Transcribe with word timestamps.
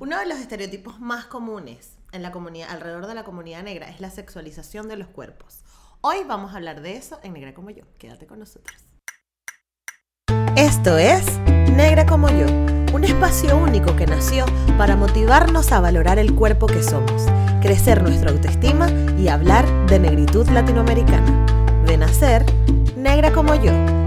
Uno 0.00 0.18
de 0.18 0.24
los 0.24 0.38
estereotipos 0.38 0.98
más 0.98 1.26
comunes 1.26 1.98
en 2.12 2.22
la 2.22 2.32
comunidad, 2.32 2.70
alrededor 2.70 3.06
de 3.06 3.14
la 3.14 3.22
comunidad 3.22 3.62
negra 3.62 3.90
es 3.90 4.00
la 4.00 4.08
sexualización 4.08 4.88
de 4.88 4.96
los 4.96 5.08
cuerpos. 5.08 5.58
Hoy 6.00 6.24
vamos 6.26 6.54
a 6.54 6.56
hablar 6.56 6.80
de 6.80 6.96
eso 6.96 7.20
en 7.22 7.34
Negra 7.34 7.52
como 7.52 7.68
yo. 7.68 7.84
Quédate 7.98 8.26
con 8.26 8.38
nosotros. 8.38 8.80
Esto 10.56 10.96
es 10.96 11.38
Negra 11.76 12.06
como 12.06 12.30
yo, 12.30 12.46
un 12.94 13.04
espacio 13.04 13.58
único 13.58 13.94
que 13.94 14.06
nació 14.06 14.46
para 14.78 14.96
motivarnos 14.96 15.70
a 15.70 15.80
valorar 15.80 16.18
el 16.18 16.34
cuerpo 16.34 16.66
que 16.66 16.82
somos, 16.82 17.26
crecer 17.60 18.02
nuestra 18.02 18.30
autoestima 18.30 18.90
y 19.18 19.28
hablar 19.28 19.66
de 19.86 19.98
negritud 19.98 20.48
latinoamericana. 20.48 21.84
De 21.84 21.98
nacer, 21.98 22.46
negra 22.96 23.32
como 23.32 23.54
yo. 23.54 23.99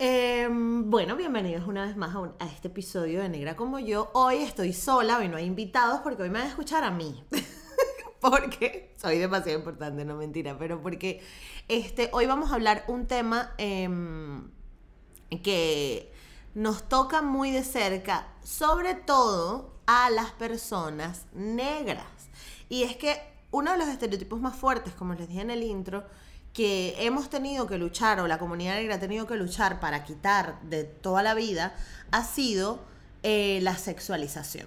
Em, 0.00 0.88
bueno, 0.88 1.16
bienvenidos 1.16 1.66
una 1.66 1.84
vez 1.84 1.96
más 1.96 2.14
a, 2.14 2.46
este 2.46 2.68
episodio 2.68 3.20
de 3.20 3.28
Negra 3.28 3.56
como 3.56 3.80
yo. 3.80 4.12
Hoy 4.14 4.36
estoy 4.36 4.72
sola, 4.72 5.18
hoy 5.18 5.28
no 5.28 5.36
hay 5.36 5.44
invitados 5.44 6.02
porque 6.04 6.22
hoy 6.22 6.30
me 6.30 6.38
van 6.38 6.46
a 6.46 6.50
escuchar 6.50 6.84
a 6.84 6.92
mí. 6.92 7.24
porque 8.20 8.94
soy 8.96 9.18
demasiado 9.18 9.58
importante, 9.58 10.04
no 10.04 10.14
mentira, 10.14 10.56
pero 10.56 10.80
porque 10.80 11.20
este, 11.66 12.10
hoy 12.12 12.26
vamos 12.26 12.52
a 12.52 12.54
hablar 12.54 12.84
un 12.86 13.08
tema 13.08 13.54
em, 13.58 14.48
que 15.42 16.12
nos 16.54 16.88
toca 16.88 17.20
muy 17.20 17.50
de 17.50 17.64
cerca, 17.64 18.28
sobre 18.44 18.94
todo 18.94 19.80
a 19.86 20.10
las 20.10 20.30
personas 20.30 21.26
negras. 21.32 22.06
Y 22.68 22.84
es 22.84 22.96
que 22.96 23.20
uno 23.50 23.72
de 23.72 23.78
los 23.78 23.88
estereotipos 23.88 24.40
más 24.40 24.54
fuertes, 24.54 24.94
como 24.94 25.14
les 25.14 25.26
dije 25.26 25.40
en 25.40 25.50
el 25.50 25.64
intro, 25.64 26.04
que 26.58 26.96
hemos 26.98 27.30
tenido 27.30 27.68
que 27.68 27.78
luchar, 27.78 28.18
o 28.18 28.26
la 28.26 28.36
comunidad 28.36 28.74
negra 28.74 28.96
ha 28.96 28.98
tenido 28.98 29.28
que 29.28 29.36
luchar 29.36 29.78
para 29.78 30.02
quitar 30.02 30.60
de 30.62 30.82
toda 30.82 31.22
la 31.22 31.34
vida, 31.34 31.72
ha 32.10 32.24
sido 32.24 32.80
eh, 33.22 33.60
la 33.62 33.76
sexualización. 33.76 34.66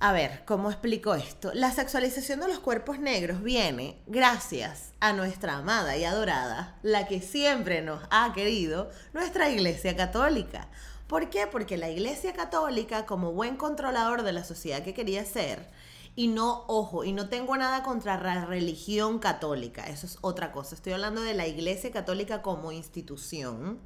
A 0.00 0.12
ver, 0.12 0.44
¿cómo 0.46 0.70
explico 0.70 1.12
esto? 1.12 1.50
La 1.52 1.72
sexualización 1.72 2.40
de 2.40 2.48
los 2.48 2.60
cuerpos 2.60 3.00
negros 3.00 3.42
viene 3.42 3.98
gracias 4.06 4.92
a 5.00 5.12
nuestra 5.12 5.56
amada 5.58 5.94
y 5.98 6.06
adorada, 6.06 6.78
la 6.82 7.06
que 7.06 7.20
siempre 7.20 7.82
nos 7.82 8.00
ha 8.10 8.32
querido, 8.32 8.88
nuestra 9.12 9.50
Iglesia 9.50 9.94
Católica. 9.94 10.68
¿Por 11.06 11.28
qué? 11.28 11.46
Porque 11.46 11.76
la 11.76 11.90
Iglesia 11.90 12.32
Católica, 12.32 13.04
como 13.04 13.32
buen 13.32 13.58
controlador 13.58 14.22
de 14.22 14.32
la 14.32 14.42
sociedad 14.42 14.82
que 14.82 14.94
quería 14.94 15.26
ser, 15.26 15.68
y 16.14 16.28
no, 16.28 16.64
ojo, 16.68 17.04
y 17.04 17.12
no 17.12 17.28
tengo 17.28 17.56
nada 17.56 17.82
contra 17.82 18.20
la 18.20 18.44
religión 18.44 19.18
católica, 19.18 19.84
eso 19.84 20.06
es 20.06 20.18
otra 20.20 20.52
cosa. 20.52 20.74
Estoy 20.74 20.92
hablando 20.92 21.22
de 21.22 21.34
la 21.34 21.46
Iglesia 21.46 21.90
Católica 21.90 22.42
como 22.42 22.72
institución 22.72 23.80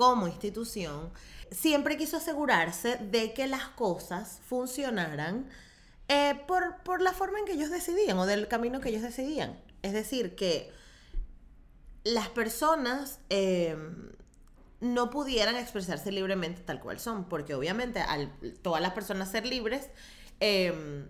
como 0.00 0.26
institución, 0.26 1.10
siempre 1.50 1.98
quiso 1.98 2.16
asegurarse 2.16 2.96
de 2.96 3.34
que 3.34 3.46
las 3.46 3.68
cosas 3.68 4.40
funcionaran 4.46 5.46
eh, 6.08 6.40
por, 6.46 6.82
por 6.84 7.02
la 7.02 7.12
forma 7.12 7.38
en 7.38 7.44
que 7.44 7.52
ellos 7.52 7.68
decidían 7.68 8.18
o 8.18 8.24
del 8.24 8.48
camino 8.48 8.80
que 8.80 8.88
ellos 8.88 9.02
decidían. 9.02 9.60
Es 9.82 9.92
decir, 9.92 10.36
que 10.36 10.72
las 12.02 12.30
personas 12.30 13.20
eh, 13.28 13.76
no 14.80 15.10
pudieran 15.10 15.56
expresarse 15.56 16.10
libremente 16.12 16.62
tal 16.62 16.80
cual 16.80 16.98
son, 16.98 17.28
porque 17.28 17.54
obviamente 17.54 18.00
al 18.00 18.32
todas 18.62 18.80
las 18.80 18.94
personas 18.94 19.30
ser 19.30 19.44
libres, 19.44 19.90
eh, 20.40 21.04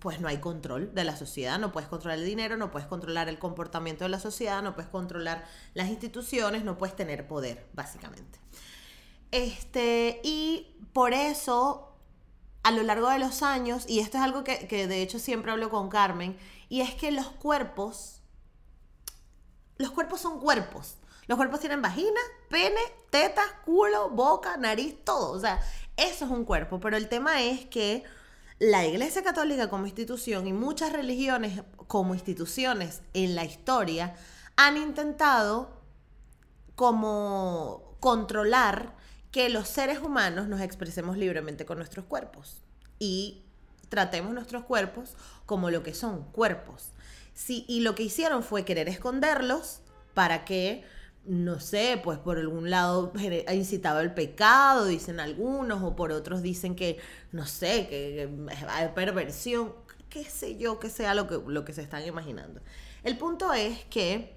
pues 0.00 0.20
no 0.20 0.28
hay 0.28 0.38
control 0.38 0.94
de 0.94 1.04
la 1.04 1.16
sociedad, 1.16 1.58
no 1.58 1.72
puedes 1.72 1.88
controlar 1.88 2.18
el 2.18 2.26
dinero, 2.26 2.56
no 2.56 2.70
puedes 2.70 2.88
controlar 2.88 3.28
el 3.28 3.38
comportamiento 3.38 4.04
de 4.04 4.10
la 4.10 4.20
sociedad, 4.20 4.62
no 4.62 4.74
puedes 4.74 4.90
controlar 4.90 5.44
las 5.74 5.88
instituciones, 5.88 6.64
no 6.64 6.76
puedes 6.76 6.96
tener 6.96 7.26
poder, 7.26 7.66
básicamente. 7.72 8.38
Este, 9.30 10.20
y 10.22 10.76
por 10.92 11.12
eso, 11.12 11.96
a 12.62 12.70
lo 12.70 12.82
largo 12.82 13.08
de 13.10 13.18
los 13.18 13.42
años, 13.42 13.84
y 13.88 14.00
esto 14.00 14.18
es 14.18 14.22
algo 14.22 14.44
que, 14.44 14.66
que 14.68 14.86
de 14.86 15.02
hecho 15.02 15.18
siempre 15.18 15.52
hablo 15.52 15.70
con 15.70 15.88
Carmen, 15.88 16.36
y 16.68 16.80
es 16.80 16.94
que 16.94 17.10
los 17.10 17.28
cuerpos, 17.28 18.20
los 19.78 19.90
cuerpos 19.90 20.20
son 20.20 20.40
cuerpos. 20.40 20.96
Los 21.26 21.36
cuerpos 21.36 21.60
tienen 21.60 21.82
vagina, 21.82 22.20
pene, 22.48 22.80
tetas, 23.10 23.46
culo, 23.64 24.10
boca, 24.10 24.56
nariz, 24.56 24.96
todo. 25.04 25.32
O 25.32 25.40
sea, 25.40 25.60
eso 25.96 26.24
es 26.24 26.30
un 26.30 26.44
cuerpo. 26.44 26.78
Pero 26.78 26.96
el 26.96 27.08
tema 27.08 27.42
es 27.42 27.66
que 27.66 28.04
la 28.58 28.86
Iglesia 28.86 29.22
Católica 29.22 29.68
como 29.68 29.86
institución 29.86 30.46
y 30.46 30.52
muchas 30.52 30.92
religiones 30.92 31.62
como 31.86 32.14
instituciones 32.14 33.02
en 33.12 33.34
la 33.34 33.44
historia 33.44 34.14
han 34.56 34.76
intentado 34.76 35.82
como 36.74 37.96
controlar 38.00 38.94
que 39.30 39.48
los 39.50 39.68
seres 39.68 39.98
humanos 39.98 40.48
nos 40.48 40.60
expresemos 40.60 41.18
libremente 41.18 41.66
con 41.66 41.78
nuestros 41.78 42.06
cuerpos 42.06 42.62
y 42.98 43.42
tratemos 43.88 44.32
nuestros 44.32 44.64
cuerpos 44.64 45.14
como 45.44 45.70
lo 45.70 45.82
que 45.82 45.94
son 45.94 46.24
cuerpos. 46.32 46.92
Sí, 47.34 47.66
y 47.68 47.80
lo 47.80 47.94
que 47.94 48.02
hicieron 48.02 48.42
fue 48.42 48.64
querer 48.64 48.88
esconderlos 48.88 49.80
para 50.14 50.46
que, 50.46 50.84
no 51.28 51.60
sé, 51.60 52.00
pues 52.02 52.18
por 52.18 52.38
algún 52.38 52.70
lado 52.70 53.12
gene- 53.16 53.44
incitaba 53.54 54.00
el 54.00 54.14
pecado, 54.14 54.86
dicen 54.86 55.20
algunos, 55.20 55.82
o 55.82 55.96
por 55.96 56.12
otros 56.12 56.42
dicen 56.42 56.76
que, 56.76 56.98
no 57.32 57.46
sé, 57.46 57.86
que, 57.88 58.28
que 58.48 58.66
hay 58.68 58.88
perversión, 58.94 59.72
qué 60.08 60.24
sé 60.24 60.56
yo, 60.56 60.78
que 60.80 60.90
sea 60.90 61.14
lo 61.14 61.26
que, 61.26 61.40
lo 61.46 61.64
que 61.64 61.72
se 61.72 61.82
están 61.82 62.04
imaginando. 62.06 62.60
El 63.04 63.18
punto 63.18 63.52
es 63.52 63.84
que 63.86 64.34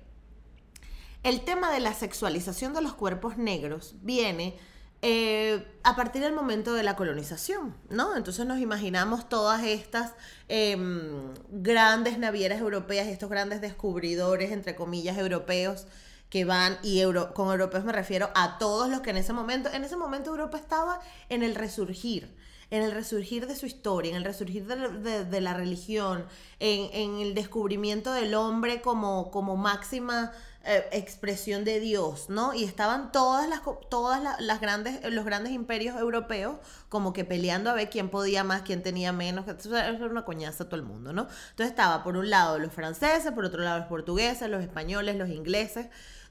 el 1.24 1.42
tema 1.42 1.72
de 1.72 1.80
la 1.80 1.94
sexualización 1.94 2.74
de 2.74 2.82
los 2.82 2.94
cuerpos 2.94 3.38
negros 3.38 3.96
viene 4.02 4.58
eh, 5.02 5.66
a 5.84 5.96
partir 5.96 6.22
del 6.22 6.34
momento 6.34 6.74
de 6.74 6.84
la 6.84 6.96
colonización, 6.96 7.76
¿no? 7.90 8.16
Entonces 8.18 8.46
nos 8.46 8.60
imaginamos 8.60 9.30
todas 9.30 9.64
estas 9.64 10.14
em, 10.50 11.34
grandes 11.50 12.18
navieras 12.20 12.60
europeas, 12.60 13.08
estos 13.08 13.30
grandes 13.30 13.62
descubridores, 13.62 14.52
entre 14.52 14.76
comillas, 14.76 15.18
europeos 15.18 15.88
que 16.30 16.46
van, 16.46 16.78
y 16.84 17.00
euro- 17.00 17.34
con 17.34 17.50
europeos 17.50 17.84
me 17.86 17.92
refiero 17.92 18.30
a 18.36 18.58
todos 18.60 18.90
los 18.90 19.02
que 19.02 19.10
en 19.10 19.18
ese 19.18 19.34
momento, 19.34 19.70
en 19.72 19.84
ese 19.84 19.96
momento 19.98 20.30
Europa 20.30 20.58
estaba 20.58 21.00
en 21.30 21.42
el 21.44 21.56
resurgir, 21.56 22.36
en 22.72 22.84
el 22.84 22.92
resurgir 22.92 23.48
de 23.48 23.56
su 23.56 23.66
historia, 23.66 24.12
en 24.12 24.18
el 24.18 24.24
resurgir 24.24 24.66
de, 24.68 24.76
de- 25.00 25.26
de 25.26 25.42
la 25.42 25.54
religión, 25.56 26.26
en, 26.60 26.90
en 26.94 27.20
el 27.20 27.34
descubrimiento 27.34 28.14
del 28.14 28.36
hombre 28.36 28.82
como, 28.82 29.32
como 29.32 29.58
máxima 29.58 30.32
eh, 30.66 30.88
expresión 30.92 31.64
de 31.64 31.80
Dios, 31.80 32.30
¿no? 32.30 32.54
Y 32.54 32.64
estaban 32.66 33.12
todas 33.12 33.48
las 33.48 33.62
todas 33.90 34.22
la- 34.22 34.36
las 34.40 34.60
grandes 34.62 35.00
los 35.12 35.24
grandes 35.26 35.54
imperios 35.54 35.98
europeos 36.00 36.58
como 36.90 37.14
que 37.14 37.24
peleando 37.26 37.70
a 37.70 37.74
ver 37.74 37.90
quién 37.90 38.10
podía 38.10 38.44
más, 38.44 38.64
quién 38.64 38.84
tenía 38.84 39.14
menos, 39.14 39.48
eso 39.48 39.78
era 39.78 39.94
una 40.06 40.26
coñaza 40.26 40.66
todo 40.66 40.76
el 40.76 40.84
mundo, 40.86 41.14
¿no? 41.14 41.24
Entonces 41.52 41.68
estaba 41.70 42.04
por 42.04 42.18
un 42.18 42.30
lado 42.30 42.60
los 42.60 42.74
franceses, 42.74 43.32
por 43.32 43.46
otro 43.46 43.64
lado 43.64 43.80
los 43.80 43.88
portugueses, 43.88 44.50
los 44.50 44.62
españoles, 44.62 45.16
los 45.16 45.30
ingleses, 45.30 45.88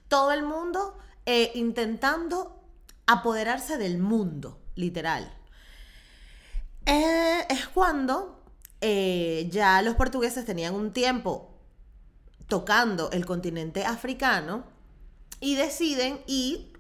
todo 0.08 0.32
el 0.32 0.42
mundo 0.42 0.98
eh, 1.26 1.50
intentando 1.54 2.62
apoderarse 3.06 3.78
del 3.78 3.98
mundo, 3.98 4.60
literal. 4.74 5.32
Eh, 6.86 7.46
es 7.48 7.66
cuando 7.68 8.34
ya 8.80 9.82
los 9.82 9.94
portugueses 9.96 10.44
tenían 10.44 10.74
un 10.74 10.92
tiempo 10.92 11.57
tocando 12.48 13.10
el 13.12 13.24
continente 13.26 13.84
africano 13.84 14.64
y 15.40 15.54
deciden 15.54 16.20
y 16.26 16.72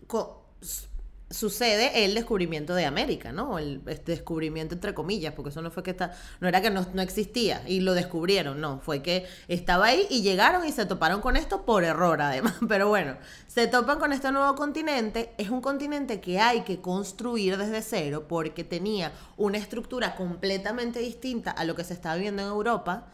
sucede 1.30 2.04
el 2.04 2.14
descubrimiento 2.14 2.74
de 2.74 2.86
América, 2.86 3.32
¿no? 3.32 3.58
El 3.58 3.82
este 3.86 4.12
descubrimiento 4.12 4.74
entre 4.74 4.94
comillas, 4.94 5.34
porque 5.34 5.50
eso 5.50 5.60
no 5.60 5.70
fue 5.70 5.82
que 5.82 5.90
está, 5.90 6.12
no 6.40 6.48
era 6.48 6.62
que 6.62 6.70
no 6.70 7.02
existía 7.02 7.62
y 7.66 7.80
lo 7.80 7.92
descubrieron, 7.92 8.60
no, 8.60 8.80
fue 8.80 9.02
que 9.02 9.26
estaba 9.46 9.86
ahí 9.86 10.06
y 10.08 10.22
llegaron 10.22 10.66
y 10.66 10.72
se 10.72 10.86
toparon 10.86 11.20
con 11.20 11.36
esto 11.36 11.66
por 11.66 11.84
error 11.84 12.22
además, 12.22 12.54
pero 12.68 12.88
bueno, 12.88 13.16
se 13.46 13.66
topan 13.66 13.98
con 13.98 14.12
este 14.12 14.32
nuevo 14.32 14.54
continente, 14.54 15.34
es 15.36 15.50
un 15.50 15.60
continente 15.60 16.20
que 16.20 16.40
hay 16.40 16.62
que 16.62 16.80
construir 16.80 17.58
desde 17.58 17.82
cero 17.82 18.24
porque 18.26 18.64
tenía 18.64 19.12
una 19.36 19.58
estructura 19.58 20.16
completamente 20.16 21.00
distinta 21.00 21.50
a 21.50 21.64
lo 21.64 21.74
que 21.74 21.84
se 21.84 21.92
estaba 21.92 22.16
viendo 22.16 22.40
en 22.40 22.48
Europa, 22.48 23.08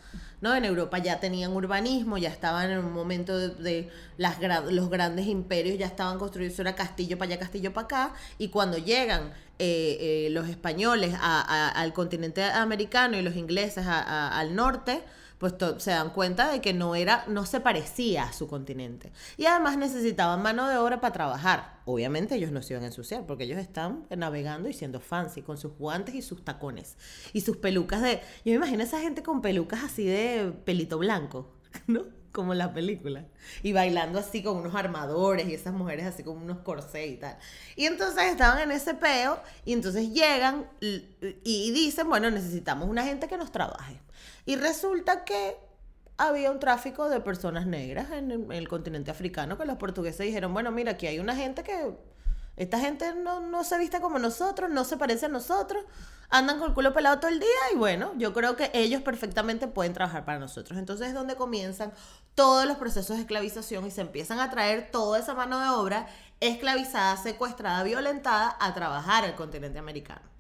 ¿no? 0.45 0.55
En 0.55 0.67
Europa 0.67 0.99
ya 0.99 1.21
tenían 1.21 1.53
urbanismo, 1.53 2.19
ya 2.19 2.29
estaban 2.29 2.71
en 2.71 2.79
un 2.79 2.93
momento 2.93 3.39
de, 3.39 3.89
las, 4.19 4.37
los 4.71 4.91
grandes 4.91 5.27
imperios, 5.27 5.79
ya 5.79 5.87
estaban 5.87 6.19
construidos, 6.19 6.59
era 6.59 6.75
castillo 6.75 7.17
para 7.17 7.31
allá, 7.31 7.39
castillo 7.41 7.73
para 7.73 7.85
acá, 7.87 8.15
y 8.37 8.49
cuando 8.49 8.77
llegan 8.77 9.33
eh, 9.59 9.97
eh, 10.01 10.29
los 10.33 10.47
españoles 10.49 11.15
a- 11.19 11.69
al 11.71 11.93
continente 11.95 12.43
americano 12.45 13.17
y 13.17 13.23
los 13.23 13.37
ingleses 13.37 13.87
a- 13.87 14.39
al 14.39 14.55
norte, 14.55 15.03
pues 15.39 15.55
se 15.79 15.91
dan 15.91 16.11
cuenta 16.11 16.51
de 16.51 16.61
que 16.61 16.73
no 16.73 16.95
era, 16.95 17.25
no 17.29 17.45
se 17.47 17.61
parecía 17.61 18.25
a 18.25 18.33
su 18.33 18.47
continente. 18.47 19.13
Y 19.37 19.47
además 19.47 19.77
necesitaban 19.77 20.43
mano 20.43 20.69
de 20.69 20.77
obra 20.77 21.01
para 21.01 21.13
trabajar. 21.13 21.81
Obviamente 21.85 22.37
ellos 22.37 22.53
no 22.53 22.63
se 22.63 22.75
iban 22.75 22.85
a 22.85 22.87
ensuciar, 22.87 23.27
porque 23.27 23.45
ellos 23.45 23.59
están 23.59 24.07
navegando 24.17 24.69
y 24.69 24.73
siendo 24.73 25.01
fancy, 25.01 25.43
con 25.43 25.59
sus 25.59 25.77
guantes 25.77 26.15
y 26.15 26.23
sus 26.23 26.45
tacones. 26.45 26.97
Y 27.33 27.43
sus 27.43 27.57
pelucas 27.59 28.03
de. 28.03 28.21
Yo 28.45 28.53
me 28.53 28.55
imagino 28.55 28.83
a 28.83 28.87
esa 28.87 29.01
gente 29.01 29.23
con 29.23 29.43
pelucas 29.43 29.85
así 29.85 30.05
de 30.05 30.53
pelito 30.65 30.99
blanco, 30.99 31.53
¿no? 31.87 32.24
Como 32.35 32.53
la 32.53 32.75
película. 32.75 33.25
Y 33.63 33.73
bailando 33.73 34.19
así 34.19 34.43
con 34.43 34.57
unos 34.59 34.75
armadores 34.75 35.49
y 35.49 35.55
esas 35.55 35.73
mujeres 35.73 36.05
así 36.05 36.23
con 36.23 36.37
unos 36.37 36.59
corsés 36.59 37.13
y 37.13 37.17
tal. 37.17 37.39
Y 37.77 37.87
entonces 37.87 38.25
estaban 38.25 38.59
en 38.61 38.73
ese 38.73 38.93
peo 38.95 39.41
y 39.65 39.73
entonces 39.73 40.13
llegan 40.13 40.67
y 40.81 41.71
dicen, 41.71 42.09
bueno, 42.09 42.31
necesitamos 42.31 42.89
una 42.89 43.05
gente 43.05 43.29
que 43.29 43.39
nos 43.39 43.53
trabaje. 43.53 44.01
Y 44.45 44.57
resulta 44.57 45.25
que 45.25 45.57
había 46.17 46.51
un 46.51 46.59
tráfico 46.59 47.09
de 47.09 47.21
personas 47.21 47.67
negras 47.67 48.11
en 48.11 48.53
el, 48.53 48.69
continente 48.69 49.11
africano 49.11 49.59
que 49.59 49.65
los 49.65 49.77
portugueses 49.77 50.27
dijeron, 50.27 50.53
bueno, 50.53 50.71
mira, 50.71 50.93
aquí 50.93 51.07
hay 51.07 51.19
una 51.19 51.35
gente 51.35 51.63
que... 51.63 52.14
Esta 52.57 52.79
gente 52.79 53.15
no, 53.15 53.41
no 53.41 53.65
se 53.65 53.79
viste 53.79 54.01
como 54.01 54.19
nosotros, 54.19 54.71
no 54.71 54.85
se 54.85 54.97
parece 54.97 55.27
a 55.27 55.29
nosotros 55.29 55.85
andan 56.31 56.59
con 56.59 56.69
el 56.69 56.75
culo 56.75 56.93
pelado 56.93 57.21
todo 57.21 57.31
el 57.31 57.39
día 57.39 57.49
y 57.73 57.77
bueno, 57.77 58.13
yo 58.17 58.33
creo 58.33 58.57
que 58.57 58.71
ellos 58.75 59.03
perfectamente 59.03 59.69
pueden 59.69 59.93
trabajar 59.93 60.25
para 60.25 60.41
nosotros. 60.41 60.79
Entonces 60.79 61.09
es 61.09 61.15
donde 61.15 61.37
comienzan 61.37 61.93
todos 62.35 62.67
los 62.67 62.77
procesos 62.77 63.17
de 63.17 63.23
esclavización 63.23 63.87
y 63.87 63.93
se 63.93 64.01
empiezan 64.01 64.41
a 64.41 64.51
traer 64.51 64.91
toda 64.91 65.21
esa 65.21 65.35
mano 65.35 65.61
de 65.61 65.69
obra 65.69 66.09
esclavizada, 66.41 67.17
secuestrada, 67.17 67.83
violentada 67.85 68.57
a 68.61 68.75
trabajar 68.75 69.25
al 69.25 69.37
continente 69.37 69.79
americano 69.79 70.34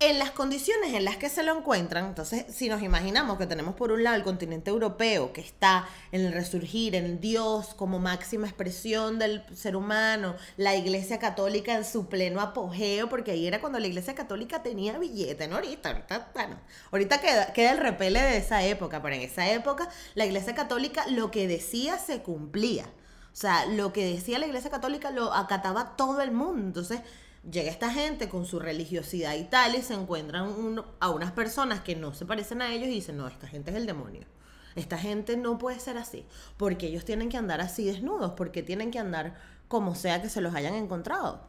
en 0.00 0.18
las 0.18 0.30
condiciones 0.30 0.94
en 0.94 1.04
las 1.04 1.18
que 1.18 1.28
se 1.28 1.42
lo 1.42 1.54
encuentran, 1.54 2.06
entonces 2.06 2.46
si 2.48 2.70
nos 2.70 2.82
imaginamos 2.82 3.36
que 3.36 3.46
tenemos 3.46 3.74
por 3.74 3.92
un 3.92 4.02
lado 4.02 4.16
el 4.16 4.22
continente 4.22 4.70
europeo 4.70 5.34
que 5.34 5.42
está 5.42 5.86
en 6.10 6.22
el 6.22 6.32
resurgir, 6.32 6.94
en 6.94 7.20
Dios 7.20 7.74
como 7.74 7.98
máxima 7.98 8.46
expresión 8.46 9.18
del 9.18 9.44
ser 9.54 9.76
humano, 9.76 10.36
la 10.56 10.74
iglesia 10.74 11.18
católica 11.18 11.74
en 11.74 11.84
su 11.84 12.08
pleno 12.08 12.40
apogeo, 12.40 13.10
porque 13.10 13.32
ahí 13.32 13.46
era 13.46 13.60
cuando 13.60 13.78
la 13.78 13.88
iglesia 13.88 14.14
católica 14.14 14.62
tenía 14.62 14.98
billete, 14.98 15.48
no 15.48 15.56
ahorita, 15.56 16.06
bueno, 16.32 16.58
ahorita 16.92 17.20
queda, 17.20 17.52
queda 17.52 17.72
el 17.72 17.78
repele 17.78 18.22
de 18.22 18.38
esa 18.38 18.64
época, 18.64 19.02
pero 19.02 19.14
en 19.14 19.20
esa 19.20 19.50
época 19.50 19.90
la 20.14 20.24
iglesia 20.24 20.54
católica 20.54 21.06
lo 21.08 21.30
que 21.30 21.46
decía 21.46 21.98
se 21.98 22.22
cumplía. 22.22 22.86
O 23.32 23.36
sea, 23.36 23.66
lo 23.66 23.92
que 23.92 24.04
decía 24.04 24.38
la 24.38 24.46
iglesia 24.46 24.70
católica 24.70 25.10
lo 25.10 25.32
acataba 25.32 25.94
todo 25.96 26.20
el 26.20 26.32
mundo. 26.32 26.66
Entonces, 26.66 27.00
llega 27.48 27.70
esta 27.70 27.90
gente 27.90 28.28
con 28.28 28.44
su 28.44 28.58
religiosidad 28.58 29.34
y 29.34 29.44
tal 29.44 29.74
y 29.74 29.82
se 29.82 29.94
encuentran 29.94 30.84
a 31.00 31.10
unas 31.10 31.32
personas 31.32 31.80
que 31.80 31.96
no 31.96 32.12
se 32.12 32.26
parecen 32.26 32.62
a 32.62 32.72
ellos 32.72 32.88
y 32.88 32.92
dicen, 32.92 33.16
no, 33.16 33.28
esta 33.28 33.48
gente 33.48 33.70
es 33.70 33.76
el 33.76 33.86
demonio. 33.86 34.26
Esta 34.76 34.98
gente 34.98 35.36
no 35.36 35.58
puede 35.58 35.80
ser 35.80 35.98
así, 35.98 36.24
porque 36.56 36.86
ellos 36.86 37.04
tienen 37.04 37.28
que 37.28 37.36
andar 37.36 37.60
así 37.60 37.84
desnudos, 37.84 38.32
porque 38.32 38.62
tienen 38.62 38.90
que 38.90 38.98
andar 38.98 39.34
como 39.68 39.94
sea 39.94 40.22
que 40.22 40.28
se 40.28 40.40
los 40.40 40.54
hayan 40.54 40.74
encontrado. 40.74 41.40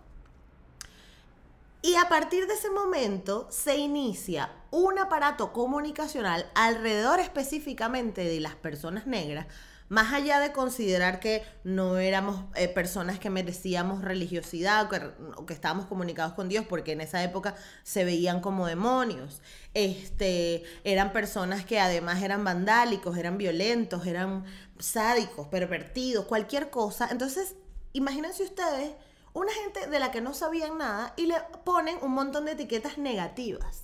Y 1.83 1.95
a 1.95 2.09
partir 2.09 2.47
de 2.47 2.53
ese 2.53 2.69
momento 2.69 3.47
se 3.49 3.77
inicia 3.77 4.51
un 4.69 4.99
aparato 4.99 5.51
comunicacional 5.51 6.49
alrededor 6.53 7.19
específicamente 7.19 8.23
de 8.23 8.39
las 8.39 8.55
personas 8.55 9.07
negras 9.07 9.47
más 9.91 10.13
allá 10.13 10.39
de 10.39 10.53
considerar 10.53 11.19
que 11.19 11.43
no 11.65 11.97
éramos 11.97 12.45
eh, 12.55 12.69
personas 12.69 13.19
que 13.19 13.29
merecíamos 13.29 14.01
religiosidad 14.01 14.89
o 15.35 15.45
que, 15.45 15.53
estábamos 15.53 15.85
comunicados 15.85 16.31
con 16.31 16.47
Dios, 16.47 16.65
porque 16.65 16.93
en 16.93 17.01
esa 17.01 17.21
época 17.25 17.55
se 17.83 18.05
veían 18.05 18.39
como 18.39 18.67
demonios. 18.67 19.41
Este, 19.73 20.63
eran 20.85 21.11
personas 21.11 21.65
que 21.65 21.81
además 21.81 22.23
eran 22.23 22.45
vandálicos, 22.45 23.17
eran 23.17 23.37
violentos, 23.37 24.07
eran 24.07 24.45
sádicos, 24.79 25.49
pervertidos, 25.49 26.23
cualquier 26.23 26.69
cosa. 26.69 27.09
Entonces, 27.11 27.55
imagínense 27.91 28.43
ustedes 28.43 28.93
una 29.33 29.51
gente 29.51 29.87
de 29.87 29.99
la 29.99 30.09
que 30.11 30.21
no 30.21 30.33
sabían 30.33 30.77
nada 30.77 31.13
y 31.17 31.25
le 31.25 31.35
ponen 31.65 31.97
un 32.01 32.13
montón 32.13 32.45
de 32.45 32.53
etiquetas 32.53 32.97
negativas. 32.97 33.83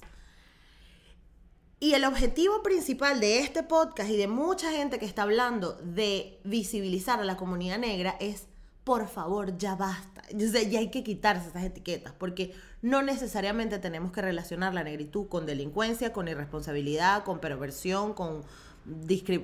Y 1.79 1.93
el 1.93 2.05
objetivo 2.05 2.63
principal 2.63 3.19
de 3.19 3.39
este 3.39 3.61
podcast 3.61 4.09
y 4.09 4.17
de 4.17 4.27
mucha 4.27 4.71
gente 4.71 4.97
que 4.97 5.05
está 5.05 5.21
hablando 5.21 5.73
de 5.73 6.39
visibilizar 6.43 7.19
a 7.19 7.23
la 7.23 7.37
comunidad 7.37 7.77
negra 7.77 8.17
es, 8.19 8.47
por 8.83 9.07
favor, 9.07 9.59
ya 9.59 9.75
basta. 9.75 10.23
ya 10.31 10.79
hay 10.79 10.89
que 10.89 11.03
quitarse 11.03 11.49
esas 11.49 11.63
etiquetas, 11.63 12.13
porque 12.17 12.55
no 12.81 13.03
necesariamente 13.03 13.77
tenemos 13.77 14.11
que 14.11 14.23
relacionar 14.23 14.73
la 14.73 14.83
negritud 14.83 15.27
con 15.27 15.45
delincuencia, 15.45 16.13
con 16.13 16.27
irresponsabilidad, 16.27 17.23
con 17.23 17.39
perversión, 17.39 18.15
con, 18.15 18.43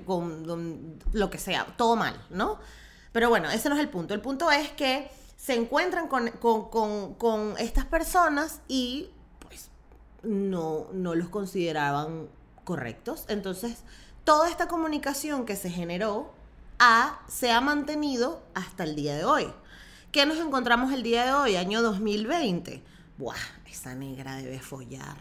con 0.04 0.98
lo 1.12 1.30
que 1.30 1.38
sea, 1.38 1.66
todo 1.76 1.94
mal, 1.94 2.20
¿no? 2.30 2.58
Pero 3.12 3.28
bueno, 3.28 3.48
ese 3.48 3.68
no 3.68 3.76
es 3.76 3.80
el 3.80 3.90
punto. 3.90 4.12
El 4.12 4.20
punto 4.20 4.50
es 4.50 4.72
que 4.72 5.08
se 5.36 5.54
encuentran 5.54 6.08
con, 6.08 6.30
con 7.16 7.54
estas 7.58 7.84
personas 7.84 8.60
y 8.66 9.10
no, 10.24 10.88
no 10.92 11.14
los 11.14 11.28
consideraban 11.28 12.28
correctos. 12.64 13.24
Entonces, 13.28 13.84
toda 14.24 14.48
esta 14.48 14.68
comunicación 14.68 15.44
que 15.46 15.56
se 15.56 15.70
generó 15.70 16.32
se 17.28 17.50
ha 17.50 17.60
mantenido 17.60 18.42
hasta 18.54 18.84
el 18.84 18.94
día 18.94 19.16
de 19.16 19.24
hoy. 19.24 19.46
¿Qué 20.12 20.26
nos 20.26 20.38
encontramos 20.38 20.92
el 20.92 21.02
día 21.02 21.24
de 21.24 21.32
hoy, 21.32 21.56
año 21.56 21.82
2020? 21.82 22.82
Buah, 23.16 23.36
esa 23.66 23.94
negra 23.94 24.36
debe 24.36 24.60
follar. 24.60 25.16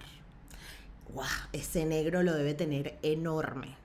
Buah, 1.13 1.47
ese 1.51 1.85
negro 1.85 2.21
lo 2.21 2.33
debe 2.33 2.53
tener 2.53 2.99
enorme. 3.01 3.75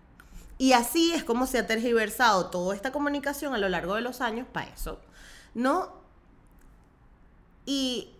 Y 0.59 0.73
así 0.73 1.13
es 1.13 1.23
como 1.23 1.47
se 1.47 1.59
ha 1.59 1.67
tergiversado 1.67 2.51
toda 2.51 2.75
esta 2.75 2.91
comunicación 2.91 3.55
a 3.55 3.59
lo 3.59 3.69
largo 3.69 3.95
de 3.95 4.01
los 4.01 4.21
años 4.21 4.47
para 4.53 4.73
eso. 4.73 5.01
¿No? 5.55 5.97
Y, 7.65 8.11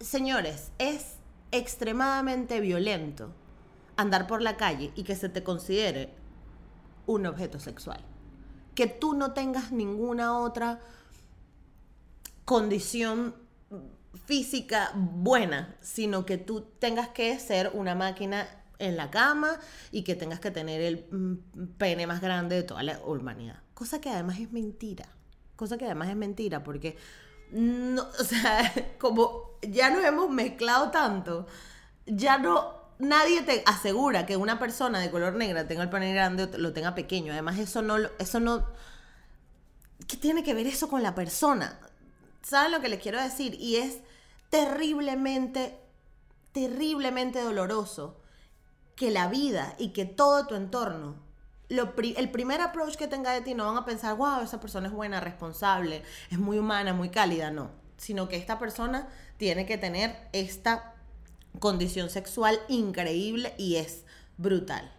señores, 0.00 0.70
es 0.78 1.17
extremadamente 1.50 2.60
violento 2.60 3.32
andar 3.96 4.26
por 4.26 4.42
la 4.42 4.56
calle 4.56 4.92
y 4.94 5.02
que 5.02 5.16
se 5.16 5.28
te 5.28 5.42
considere 5.42 6.14
un 7.06 7.26
objeto 7.26 7.58
sexual. 7.58 8.00
Que 8.74 8.86
tú 8.86 9.14
no 9.14 9.32
tengas 9.32 9.72
ninguna 9.72 10.38
otra 10.38 10.80
condición 12.44 13.34
física 14.24 14.92
buena, 14.94 15.76
sino 15.80 16.24
que 16.24 16.38
tú 16.38 16.62
tengas 16.78 17.08
que 17.08 17.38
ser 17.38 17.70
una 17.74 17.94
máquina 17.94 18.46
en 18.78 18.96
la 18.96 19.10
cama 19.10 19.58
y 19.90 20.02
que 20.02 20.14
tengas 20.14 20.40
que 20.40 20.50
tener 20.50 20.80
el 20.80 21.06
mm, 21.10 21.76
pene 21.76 22.06
más 22.06 22.20
grande 22.20 22.56
de 22.56 22.62
toda 22.62 22.82
la 22.82 23.00
humanidad. 23.00 23.60
Cosa 23.74 24.00
que 24.00 24.10
además 24.10 24.38
es 24.38 24.52
mentira. 24.52 25.06
Cosa 25.56 25.76
que 25.76 25.86
además 25.86 26.08
es 26.08 26.16
mentira 26.16 26.62
porque 26.62 26.96
no, 27.52 28.02
o 28.02 28.24
sea, 28.24 28.72
como 28.98 29.58
ya 29.62 29.90
nos 29.90 30.04
hemos 30.04 30.30
mezclado 30.30 30.90
tanto, 30.90 31.46
ya 32.06 32.38
no, 32.38 32.74
nadie 32.98 33.42
te 33.42 33.62
asegura 33.66 34.26
que 34.26 34.36
una 34.36 34.58
persona 34.58 35.00
de 35.00 35.10
color 35.10 35.34
negra 35.34 35.66
tenga 35.66 35.82
el 35.82 35.90
pene 35.90 36.12
grande 36.12 36.44
o 36.44 36.58
lo 36.58 36.72
tenga 36.72 36.94
pequeño. 36.94 37.32
Además, 37.32 37.58
eso 37.58 37.82
no, 37.82 37.96
eso 38.18 38.40
no, 38.40 38.66
¿qué 40.06 40.16
tiene 40.16 40.42
que 40.42 40.54
ver 40.54 40.66
eso 40.66 40.88
con 40.88 41.02
la 41.02 41.14
persona? 41.14 41.78
¿Saben 42.42 42.72
lo 42.72 42.80
que 42.80 42.88
les 42.88 43.00
quiero 43.00 43.20
decir? 43.20 43.54
Y 43.54 43.76
es 43.76 43.98
terriblemente, 44.50 45.78
terriblemente 46.52 47.42
doloroso 47.42 48.20
que 48.96 49.10
la 49.10 49.28
vida 49.28 49.74
y 49.78 49.90
que 49.92 50.04
todo 50.04 50.46
tu 50.46 50.54
entorno 50.54 51.27
el 51.68 52.30
primer 52.30 52.60
approach 52.60 52.96
que 52.96 53.08
tenga 53.08 53.32
de 53.32 53.42
ti 53.42 53.54
no 53.54 53.66
van 53.66 53.76
a 53.76 53.84
pensar, 53.84 54.16
wow, 54.16 54.40
esa 54.40 54.60
persona 54.60 54.88
es 54.88 54.92
buena, 54.92 55.20
responsable, 55.20 56.02
es 56.30 56.38
muy 56.38 56.58
humana, 56.58 56.94
muy 56.94 57.10
cálida, 57.10 57.50
no. 57.50 57.70
Sino 57.96 58.28
que 58.28 58.36
esta 58.36 58.58
persona 58.58 59.08
tiene 59.36 59.66
que 59.66 59.76
tener 59.76 60.16
esta 60.32 60.94
condición 61.58 62.10
sexual 62.10 62.58
increíble 62.68 63.54
y 63.58 63.76
es 63.76 64.04
brutal. 64.38 64.90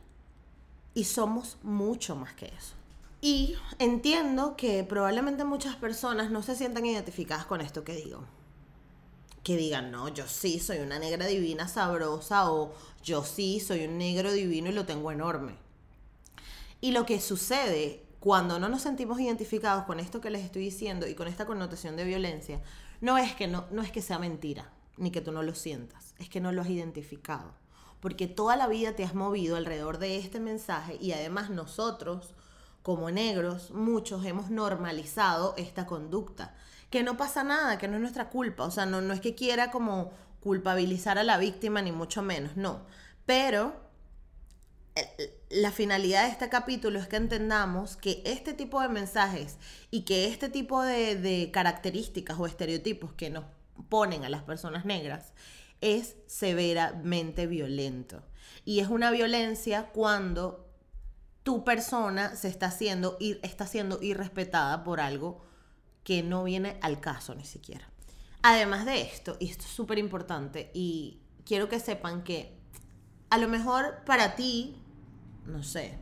Y 0.93 1.05
somos 1.05 1.57
mucho 1.63 2.15
más 2.15 2.33
que 2.33 2.47
eso. 2.47 2.73
Y 3.21 3.55
entiendo 3.79 4.55
que 4.55 4.83
probablemente 4.83 5.43
muchas 5.43 5.75
personas 5.75 6.29
no 6.29 6.43
se 6.43 6.55
sientan 6.55 6.85
identificadas 6.85 7.45
con 7.45 7.61
esto 7.61 7.83
que 7.83 7.95
digo. 7.95 8.25
Que 9.43 9.57
digan, 9.57 9.91
no, 9.91 10.09
yo 10.09 10.27
sí 10.27 10.59
soy 10.59 10.79
una 10.79 10.99
negra 10.99 11.25
divina 11.25 11.67
sabrosa 11.67 12.51
o 12.51 12.73
yo 13.03 13.23
sí 13.23 13.59
soy 13.59 13.85
un 13.85 13.97
negro 13.97 14.31
divino 14.31 14.69
y 14.69 14.73
lo 14.73 14.85
tengo 14.85 15.11
enorme 15.11 15.68
y 16.81 16.91
lo 16.91 17.05
que 17.05 17.19
sucede 17.19 18.05
cuando 18.19 18.59
no 18.59 18.69
nos 18.69 18.81
sentimos 18.81 19.19
identificados 19.19 19.85
con 19.85 19.99
esto 19.99 20.21
que 20.21 20.29
les 20.29 20.43
estoy 20.43 20.63
diciendo 20.63 21.07
y 21.07 21.15
con 21.15 21.27
esta 21.27 21.45
connotación 21.45 21.95
de 21.95 22.03
violencia, 22.03 22.61
no 23.01 23.17
es 23.17 23.33
que 23.33 23.47
no, 23.47 23.65
no 23.71 23.81
es 23.81 23.91
que 23.91 24.01
sea 24.01 24.19
mentira, 24.19 24.71
ni 24.97 25.11
que 25.11 25.21
tú 25.21 25.31
no 25.31 25.41
lo 25.43 25.55
sientas, 25.55 26.13
es 26.19 26.29
que 26.29 26.41
no 26.41 26.51
lo 26.51 26.61
has 26.61 26.69
identificado. 26.69 27.53
Porque 28.01 28.27
toda 28.27 28.55
la 28.55 28.67
vida 28.67 28.95
te 28.95 29.03
has 29.03 29.13
movido 29.13 29.57
alrededor 29.57 29.97
de 29.97 30.17
este 30.17 30.39
mensaje 30.39 30.97
y 30.99 31.11
además 31.11 31.49
nosotros, 31.49 32.33
como 32.81 33.11
negros, 33.11 33.71
muchos 33.71 34.25
hemos 34.25 34.49
normalizado 34.49 35.53
esta 35.57 35.85
conducta. 35.85 36.55
Que 36.89 37.03
no 37.03 37.17
pasa 37.17 37.43
nada, 37.43 37.77
que 37.77 37.87
no 37.87 37.95
es 37.95 38.01
nuestra 38.01 38.29
culpa. 38.29 38.63
O 38.63 38.71
sea, 38.71 38.85
no, 38.85 39.01
no 39.01 39.13
es 39.13 39.19
que 39.19 39.35
quiera 39.35 39.69
como 39.69 40.11
culpabilizar 40.39 41.17
a 41.17 41.23
la 41.23 41.37
víctima, 41.37 41.81
ni 41.81 41.91
mucho 41.91 42.21
menos, 42.21 42.55
no. 42.55 42.85
Pero 43.25 43.75
la 45.49 45.71
finalidad 45.71 46.25
de 46.25 46.31
este 46.31 46.49
capítulo 46.49 46.99
es 46.99 47.07
que 47.07 47.15
entendamos 47.15 47.97
que 47.97 48.21
este 48.25 48.53
tipo 48.53 48.81
de 48.81 48.89
mensajes 48.89 49.57
y 49.89 50.01
que 50.01 50.27
este 50.27 50.49
tipo 50.49 50.83
de, 50.83 51.49
características 51.51 52.39
o 52.39 52.45
estereotipos 52.45 53.13
que 53.13 53.31
nos 53.31 53.45
ponen 53.89 54.23
a 54.23 54.29
las 54.29 54.43
personas 54.43 54.85
negras 54.85 55.33
es 55.81 56.15
severamente 56.27 57.47
violento. 57.47 58.21
Y 58.63 58.79
es 58.79 58.89
una 58.89 59.09
violencia 59.09 59.87
cuando 59.91 60.67
tu 61.41 61.63
persona 61.63 62.35
se 62.35 62.47
está 62.47 62.67
haciendo, 62.67 63.17
está 63.41 63.65
siendo 63.65 63.99
irrespetada 64.03 64.83
por 64.83 64.99
algo 64.99 65.41
que 66.03 66.21
no 66.21 66.43
viene 66.43 66.77
al 66.81 66.99
caso 66.99 67.33
ni 67.33 67.45
siquiera. 67.45 67.89
Además 68.43 68.85
de 68.85 69.01
esto, 69.01 69.35
y 69.39 69.49
esto 69.49 69.63
es 69.65 69.71
súper 69.71 69.97
importante, 69.97 70.69
y 70.73 71.21
quiero 71.43 71.69
que 71.69 71.79
sepan 71.79 72.23
que 72.23 72.57
a 73.29 73.37
lo 73.37 73.47
mejor 73.47 74.03
para 74.05 74.35
ti, 74.35 74.77
no 75.49 75.63
sé, 75.63 75.97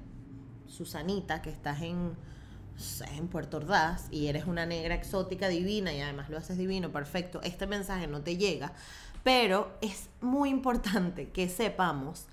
Susanita, 0.68 1.42
que 1.42 1.50
estás 1.50 1.82
en, 1.82 2.16
en 3.16 3.27
Puerto 3.27 3.58
Ordaz 3.58 4.08
y 4.12 4.27
eres 4.27 4.46
una 4.46 4.66
negra 4.66 4.96
exótica 4.96 5.48
divina 5.48 5.94
y 5.94 6.01
además 6.01 6.30
lo 6.30 6.38
haces 6.38 6.58
divino, 6.58 6.92
perfecto, 6.92 7.42
este 7.42 7.68
mensaje 7.68 8.08
no 8.08 8.22
te 8.22 8.38
llega, 8.38 8.74
pero 9.24 9.77
es 9.82 10.10
muy 10.22 10.50
importante 10.50 11.30
que 11.30 11.50
sepamos 11.50 12.27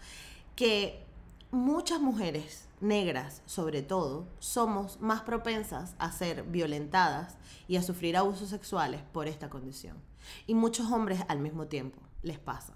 que 0.57 1.05
muchas 1.51 2.01
mujeres 2.01 2.69
negras, 2.81 3.43
sobre 3.47 3.83
todo, 3.83 4.27
somos 4.39 5.01
más 5.01 5.23
propensas 5.23 5.95
a 5.99 6.13
ser 6.13 6.43
violentadas 6.45 7.37
y 7.67 7.77
a 7.77 7.83
sufrir 7.83 8.17
abusos 8.17 8.51
sexuales 8.51 9.01
por 9.13 9.27
esta 9.27 9.49
condición. 9.49 9.97
Y 10.47 10.55
muchos 10.55 10.91
hombres 10.91 11.21
al 11.29 11.41
mismo 11.41 11.67
tiempo 11.67 11.99
les 12.23 12.39
pasa. 12.39 12.75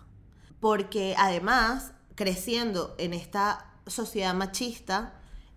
Porque 0.60 1.14
además, 1.18 1.92
creciendo 2.14 2.94
en 2.98 3.14
esta 3.14 3.72
sociedad 3.88 4.34
machista, 4.34 5.14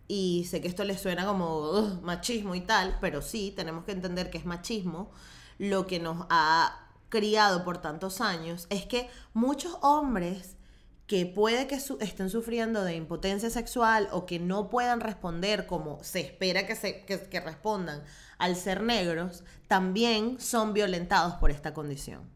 y 0.07 0.45
sé 0.49 0.59
que 0.59 0.67
esto 0.67 0.83
les 0.83 0.99
suena 0.99 1.25
como 1.25 1.99
machismo 2.01 2.55
y 2.55 2.61
tal, 2.61 2.97
pero 2.99 3.21
sí, 3.21 3.53
tenemos 3.55 3.85
que 3.85 3.93
entender 3.93 4.29
que 4.29 4.37
es 4.37 4.45
machismo, 4.45 5.11
lo 5.57 5.87
que 5.87 5.99
nos 5.99 6.25
ha 6.29 6.89
criado 7.09 7.63
por 7.63 7.77
tantos 7.77 8.19
años, 8.19 8.67
es 8.69 8.85
que 8.85 9.09
muchos 9.33 9.77
hombres 9.81 10.57
que 11.07 11.25
puede 11.25 11.67
que 11.67 11.75
estén 11.75 12.29
sufriendo 12.29 12.83
de 12.83 12.95
impotencia 12.95 13.49
sexual 13.49 14.07
o 14.11 14.25
que 14.25 14.39
no 14.39 14.69
puedan 14.69 15.01
responder 15.01 15.65
como 15.65 16.01
se 16.03 16.21
espera 16.21 16.65
que, 16.65 16.75
se, 16.75 17.03
que, 17.05 17.39
respondan 17.41 18.01
al 18.37 18.55
ser 18.55 18.81
negros, 18.81 19.43
también 19.67 20.39
son 20.39 20.73
violentados 20.73 21.35
por 21.35 21.51
esta 21.51 21.73
condición. 21.73 22.29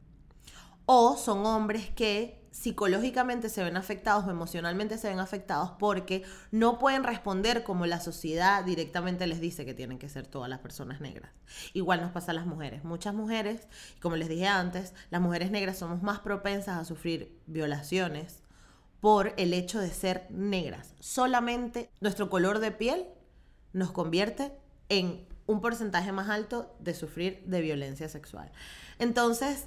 O 0.86 1.16
son 1.16 1.46
hombres 1.46 1.90
que 1.90 2.45
psicológicamente 2.56 3.50
se 3.50 3.64
ven 3.66 3.76
afectados 3.76 4.30
emocionalmente 4.30 4.98
se 4.98 5.10
ven 5.10 5.20
afectados 5.20 5.72
porque 5.78 6.24
no 6.52 6.80
pueden 6.80 7.04
responder 7.04 7.64
como 7.64 7.86
la 7.86 8.00
sociedad 8.00 8.64
directamente 8.64 9.28
les 9.28 9.42
dice 9.42 9.66
que 9.66 9.74
tienen 9.74 10.00
que 10.00 10.08
ser 10.08 10.26
todas 10.26 10.50
las 10.50 10.60
personas 10.60 11.02
negras. 11.02 11.32
Igual 11.74 12.00
nos 12.00 12.12
pasa 12.12 12.32
a 12.32 12.34
las 12.34 12.46
mujeres. 12.46 12.86
Muchas 12.86 13.14
mujeres, 13.14 13.68
como 14.02 14.16
les 14.16 14.30
dije 14.30 14.48
antes, 14.48 14.94
las 15.10 15.22
mujeres 15.22 15.52
negras 15.52 15.78
somos 15.78 16.02
más 16.02 16.20
propensas 16.20 16.80
a 16.80 16.86
sufrir 16.86 17.38
violaciones, 17.46 18.42
por 19.02 19.34
el 19.38 19.54
hecho 19.54 19.80
de 19.80 19.92
ser 19.92 20.26
negras. 20.32 20.96
Solamente 21.00 21.92
nuestro 22.00 22.30
color 22.30 22.60
de 22.60 22.72
piel 22.72 23.06
nos 23.74 23.92
convierte 23.92 24.54
en 24.88 25.28
un 25.46 25.62
porcentaje 25.62 26.14
más 26.14 26.30
alto 26.30 26.74
de 26.80 26.94
sufrir 26.94 27.44
de 27.46 27.62
violencia 27.62 28.10
sexual. 28.10 28.50
Entonces, 28.98 29.66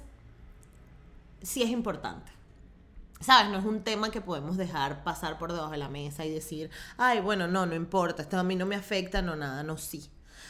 sí 1.41 1.61
es 1.61 1.69
importante. 1.69 2.38
¿Sabes? 3.21 3.51
No 3.51 3.59
es 3.59 3.65
un 3.65 3.83
tema 3.83 4.11
que 4.11 4.21
podemos 4.21 4.55
dejar 4.55 5.03
pasar 5.03 5.37
por 5.37 5.51
debajo 5.51 5.71
de 5.71 5.77
la 5.77 5.89
mesa 5.89 6.25
y 6.25 6.31
decir, 6.31 6.69
ay, 6.97 7.19
bueno, 7.19 7.47
no, 7.47 7.65
no 7.65 7.75
importa, 7.75 8.21
esto 8.21 8.39
a 8.39 8.43
mí 8.43 8.55
no 8.55 8.65
me 8.65 8.75
afecta, 8.75 9.21
no 9.21 9.35
nada, 9.35 9.61
no, 9.63 9.77
sí. 9.77 10.09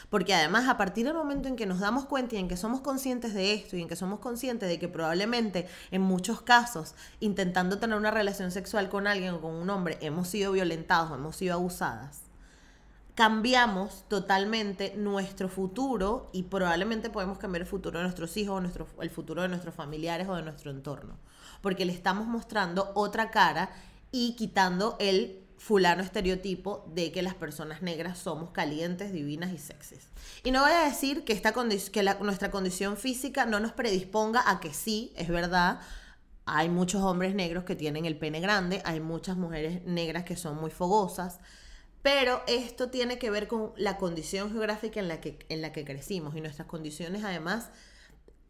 Porque 0.10 0.36
además, 0.36 0.68
a 0.68 0.78
partir 0.78 1.06
del 1.06 1.16
momento 1.16 1.48
en 1.48 1.56
que 1.56 1.66
nos 1.66 1.80
damos 1.80 2.06
cuenta 2.06 2.36
y 2.36 2.40
en 2.40 2.48
que 2.48 2.58
somos 2.58 2.82
conscientes 2.82 3.34
de 3.34 3.54
esto 3.54 3.76
y 3.76 3.82
en 3.82 3.88
que 3.88 3.96
somos 3.96 4.20
conscientes 4.20 4.70
de 4.70 4.80
que 4.80 4.88
probablemente 4.88 5.68
en 5.90 6.02
muchos 6.02 6.42
casos, 6.42 6.94
intentando 7.20 7.80
tener 7.80 7.98
una 7.98 8.12
relación 8.12 8.52
sexual 8.52 8.90
con 8.90 9.08
alguien 9.08 9.34
o 9.34 9.42
con 9.42 9.56
un 9.56 9.70
hombre, 9.70 9.98
hemos 10.02 10.28
sido 10.28 10.52
violentados 10.52 11.12
o 11.12 11.16
hemos 11.16 11.36
sido 11.36 11.56
abusadas, 11.56 12.22
cambiamos 13.16 14.06
totalmente 14.08 14.94
nuestro 14.96 15.50
futuro 15.50 16.30
y 16.34 16.44
probablemente 16.44 17.10
podemos 17.10 17.38
cambiar 17.38 17.64
el 17.64 17.68
futuro 17.68 17.98
de 18.00 18.04
nuestros 18.04 18.38
hijos 18.38 18.58
o 18.58 18.62
nuestro, 18.62 18.88
el 19.02 19.10
futuro 19.10 19.42
de 19.42 19.50
nuestros 19.50 19.76
familiares 19.76 20.28
o 20.30 20.36
de 20.36 20.44
nuestro 20.44 20.72
entorno. 20.72 21.18
Porque 21.62 21.86
le 21.86 21.94
estamos 21.94 22.28
mostrando 22.28 22.92
otra 22.96 23.32
cara 23.32 23.70
y 24.12 24.36
quitando 24.36 24.96
el 25.00 25.40
fulano 25.60 26.02
estereotipo 26.02 26.86
de 26.96 27.12
que 27.12 27.22
las 27.22 27.36
personas 27.36 27.82
negras 27.82 28.18
somos 28.18 28.52
calientes, 28.52 29.12
divinas 29.12 29.52
y 29.52 29.58
sexys. 29.58 30.08
Y 30.44 30.52
no 30.52 30.62
voy 30.62 30.72
a 30.72 30.86
decir 30.86 31.26
que, 31.26 31.34
nuestra 32.22 32.50
condición 32.50 32.98
física 32.98 33.46
no 33.46 33.60
nos 33.60 33.74
predisponga 33.74 34.50
a 34.50 34.62
que 34.62 34.74
sí, 34.74 35.12
es 35.18 35.28
verdad, 35.28 35.82
hay 36.46 36.70
muchos 36.70 37.04
hombres 37.04 37.36
negros 37.36 37.66
que 37.66 37.76
tienen 37.76 38.06
el 38.06 38.18
pene 38.18 38.40
grande, 38.40 38.82
hay 38.86 39.02
muchas 39.02 39.36
mujeres 39.36 39.84
negras 39.86 40.24
que 40.24 40.38
son 40.38 40.56
muy 40.56 40.72
fogosas, 40.72 41.40
pero 42.02 42.42
esto 42.48 42.90
tiene 42.90 43.20
que 43.20 43.30
ver 43.30 43.50
con 43.50 43.74
la 43.76 43.98
condición 43.98 44.52
geográfica 44.52 45.02
en 45.02 45.10
la 45.10 45.20
que, 45.20 45.46
en 45.50 45.62
la 45.62 45.74
que 45.74 45.84
crecimos 45.84 46.36
y 46.38 46.42
nuestras 46.42 46.70
condiciones 46.70 47.26
además 47.26 47.70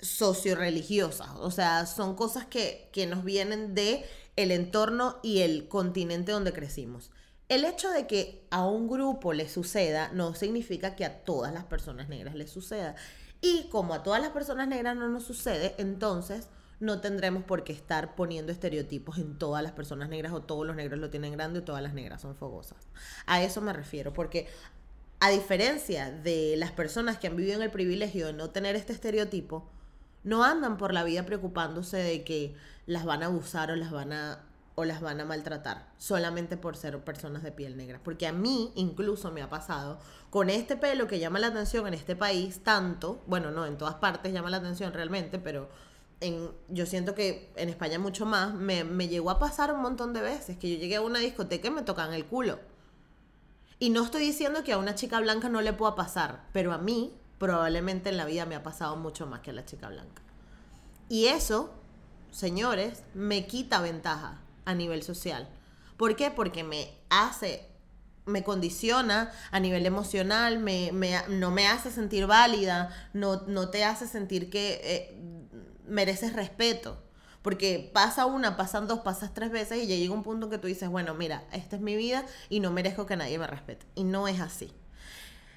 socio-religiosas, 0.02 1.30
o 1.40 1.52
sea, 1.52 1.86
son 1.86 2.16
cosas 2.16 2.46
que, 2.46 2.90
que 2.94 3.06
nos 3.06 3.24
vienen 3.24 3.76
de 3.76 4.06
el 4.36 4.52
entorno 4.52 5.18
y 5.22 5.40
el 5.40 5.68
continente 5.68 6.32
donde 6.32 6.54
crecimos. 6.54 7.12
El 7.50 7.66
hecho 7.66 7.90
de 7.90 8.08
que 8.08 8.46
a 8.52 8.66
un 8.66 8.88
grupo 8.88 9.34
le 9.34 9.50
suceda 9.50 10.12
no 10.14 10.36
significa 10.36 10.96
que 10.96 11.04
a 11.04 11.24
todas 11.24 11.54
las 11.54 11.66
personas 11.66 12.08
negras 12.08 12.36
les 12.36 12.52
suceda. 12.52 12.96
Y 13.42 13.70
como 13.70 13.94
a 13.94 14.04
todas 14.04 14.22
las 14.22 14.32
personas 14.32 14.68
negras 14.68 14.96
no 14.96 15.10
nos 15.10 15.24
sucede, 15.24 15.74
entonces 15.78 16.48
no 16.80 17.02
tendremos 17.02 17.44
por 17.44 17.64
qué 17.64 17.74
estar 17.74 18.16
poniendo 18.16 18.52
estereotipos 18.52 19.18
en 19.18 19.38
todas 19.38 19.64
las 19.64 19.74
personas 19.74 20.10
negras 20.10 20.32
o 20.32 20.42
todos 20.42 20.66
los 20.66 20.76
negros 20.76 21.00
lo 21.00 21.10
tienen 21.10 21.34
grande 21.34 21.60
y 21.60 21.64
todas 21.64 21.82
las 21.82 21.94
negras 21.94 22.22
son 22.22 22.36
fogosas. 22.36 22.88
A 23.26 23.42
eso 23.42 23.62
me 23.62 23.74
refiero, 23.74 24.14
porque 24.14 24.48
a 25.20 25.30
diferencia 25.30 26.12
de 26.12 26.56
las 26.56 26.72
personas 26.72 27.18
que 27.18 27.28
han 27.28 27.36
vivido 27.36 27.58
en 27.58 27.64
el 27.64 27.72
privilegio 27.72 28.28
de 28.28 28.34
no 28.34 28.52
tener 28.52 28.76
este 28.76 28.94
estereotipo, 28.94 29.70
no 30.24 30.44
andan 30.44 30.78
por 30.78 30.94
la 30.94 31.04
vida 31.04 31.26
preocupándose 31.26 31.98
de 31.98 32.24
que 32.24 32.56
las 32.86 33.06
van 33.06 33.24
a 33.24 33.28
abusar 33.28 33.72
o 33.72 33.76
las 33.76 33.92
van 33.92 34.14
a 34.14 34.44
o 34.80 34.86
las 34.86 35.02
van 35.02 35.20
a 35.20 35.26
maltratar 35.26 35.90
solamente 35.98 36.56
por 36.56 36.78
ser 36.78 36.98
personas 37.04 37.44
de 37.44 37.52
piel 37.52 37.76
negra. 37.76 38.00
Porque 38.02 38.28
a 38.28 38.32
mí 38.32 38.72
incluso 38.76 39.30
me 39.30 39.42
ha 39.42 39.50
pasado 39.50 40.00
con 40.30 40.50
este 40.50 40.78
pelo 40.78 41.06
que 41.06 41.20
llama 41.20 41.38
la 41.40 41.48
atención 41.48 41.86
en 41.86 41.94
este 41.94 42.16
país 42.16 42.64
tanto, 42.64 43.22
bueno, 43.28 43.52
no, 43.52 43.66
en 43.66 43.78
todas 43.78 43.96
partes 43.96 44.32
llama 44.32 44.50
la 44.50 44.58
atención 44.58 44.94
realmente, 44.94 45.38
pero 45.38 45.68
yo 46.70 46.86
siento 46.86 47.14
que 47.14 47.52
en 47.58 47.68
España 47.68 48.00
mucho 48.00 48.26
más, 48.26 48.54
me, 48.54 48.86
me 48.86 49.10
llegó 49.10 49.32
a 49.32 49.40
pasar 49.40 49.74
un 49.74 49.82
montón 49.82 50.14
de 50.14 50.22
veces 50.22 50.58
que 50.58 50.72
yo 50.72 50.80
llegué 50.80 50.96
a 50.96 51.02
una 51.02 51.20
discoteca 51.20 51.68
y 51.68 51.72
me 51.72 51.82
tocan 51.82 52.14
el 52.14 52.26
culo. 52.26 52.60
Y 53.80 53.90
no 53.90 54.04
estoy 54.06 54.22
diciendo 54.22 54.64
que 54.64 54.72
a 54.72 54.78
una 54.78 54.96
chica 54.96 55.20
blanca 55.20 55.50
no 55.50 55.62
le 55.62 55.74
pueda 55.74 55.96
pasar, 55.96 56.46
pero 56.54 56.72
a 56.72 56.78
mí 56.78 57.19
probablemente 57.40 58.10
en 58.10 58.18
la 58.18 58.26
vida 58.26 58.46
me 58.46 58.56
ha 58.56 58.64
pasado 58.64 58.96
mucho 58.96 59.26
más 59.26 59.40
que 59.40 59.50
a 59.50 59.54
la 59.54 59.66
chica 59.66 59.90
blanca. 59.90 60.22
Y 61.08 61.26
eso 61.26 61.74
señores, 62.32 63.04
me 63.14 63.48
quita 63.48 63.82
ventaja 63.82 64.40
a 64.66 64.74
nivel 64.74 65.04
social. 65.04 65.48
¿Por 65.98 66.16
qué? 66.16 66.32
Porque 66.32 66.64
me 66.64 66.94
hace, 67.10 67.68
me 68.26 68.44
condiciona 68.44 69.32
a 69.52 69.60
nivel 69.60 69.86
emocional, 69.86 70.60
me, 70.60 70.92
no 71.30 71.52
me 71.52 71.68
hace 71.68 71.92
sentir 71.92 72.28
válida, 72.28 72.90
no, 73.14 73.42
no 73.48 73.70
te 73.70 73.84
hace 73.84 74.08
sentir 74.08 74.50
que 74.50 74.80
eh, 74.84 75.22
mereces 75.88 76.34
respeto. 76.34 77.04
Porque 77.42 77.90
pasa 77.94 78.26
una, 78.26 78.58
pasan 78.58 78.88
dos, 78.88 79.00
pasas 79.00 79.34
tres 79.34 79.50
veces 79.50 79.82
y 79.82 79.88
ya 79.88 79.96
llega 79.96 80.14
un 80.14 80.24
punto 80.24 80.48
en 80.48 80.52
que 80.52 80.58
tú 80.58 80.68
dices, 80.68 80.90
bueno, 80.90 81.14
mira, 81.14 81.46
esta 81.54 81.78
es 81.78 81.82
mi 81.82 81.96
vida 81.96 82.26
y 82.50 82.60
no 82.60 82.70
merezco 82.70 83.06
que 83.06 83.16
nadie 83.16 83.40
me 83.40 83.48
respete. 83.48 83.86
Y 83.96 84.04
no 84.04 84.28
es 84.28 84.42
así. 84.42 84.74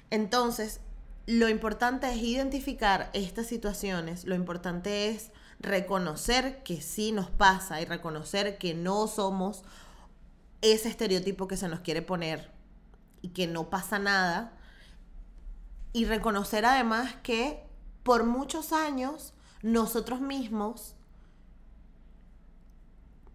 Entonces, 0.09 0.79
lo 1.25 1.47
importante 1.47 2.09
es 2.11 2.17
identificar 2.17 3.09
estas 3.13 3.47
situaciones, 3.47 4.25
lo 4.25 4.35
importante 4.35 5.09
es 5.09 5.31
reconocer 5.59 6.63
que 6.63 6.81
sí 6.81 7.11
nos 7.11 7.29
pasa 7.29 7.81
y 7.81 7.85
reconocer 7.85 8.57
que 8.57 8.73
no 8.73 9.07
somos 9.07 9.63
ese 10.61 10.89
estereotipo 10.89 11.47
que 11.47 11.57
se 11.57 11.69
nos 11.69 11.79
quiere 11.79 12.01
poner 12.01 12.51
y 13.21 13.29
que 13.29 13.47
no 13.47 13.69
pasa 13.69 13.99
nada. 13.99 14.53
Y 15.93 16.05
reconocer 16.05 16.65
además 16.65 17.15
que 17.23 17.63
por 18.03 18.25
muchos 18.25 18.73
años 18.73 19.33
nosotros 19.61 20.19
mismos 20.19 20.95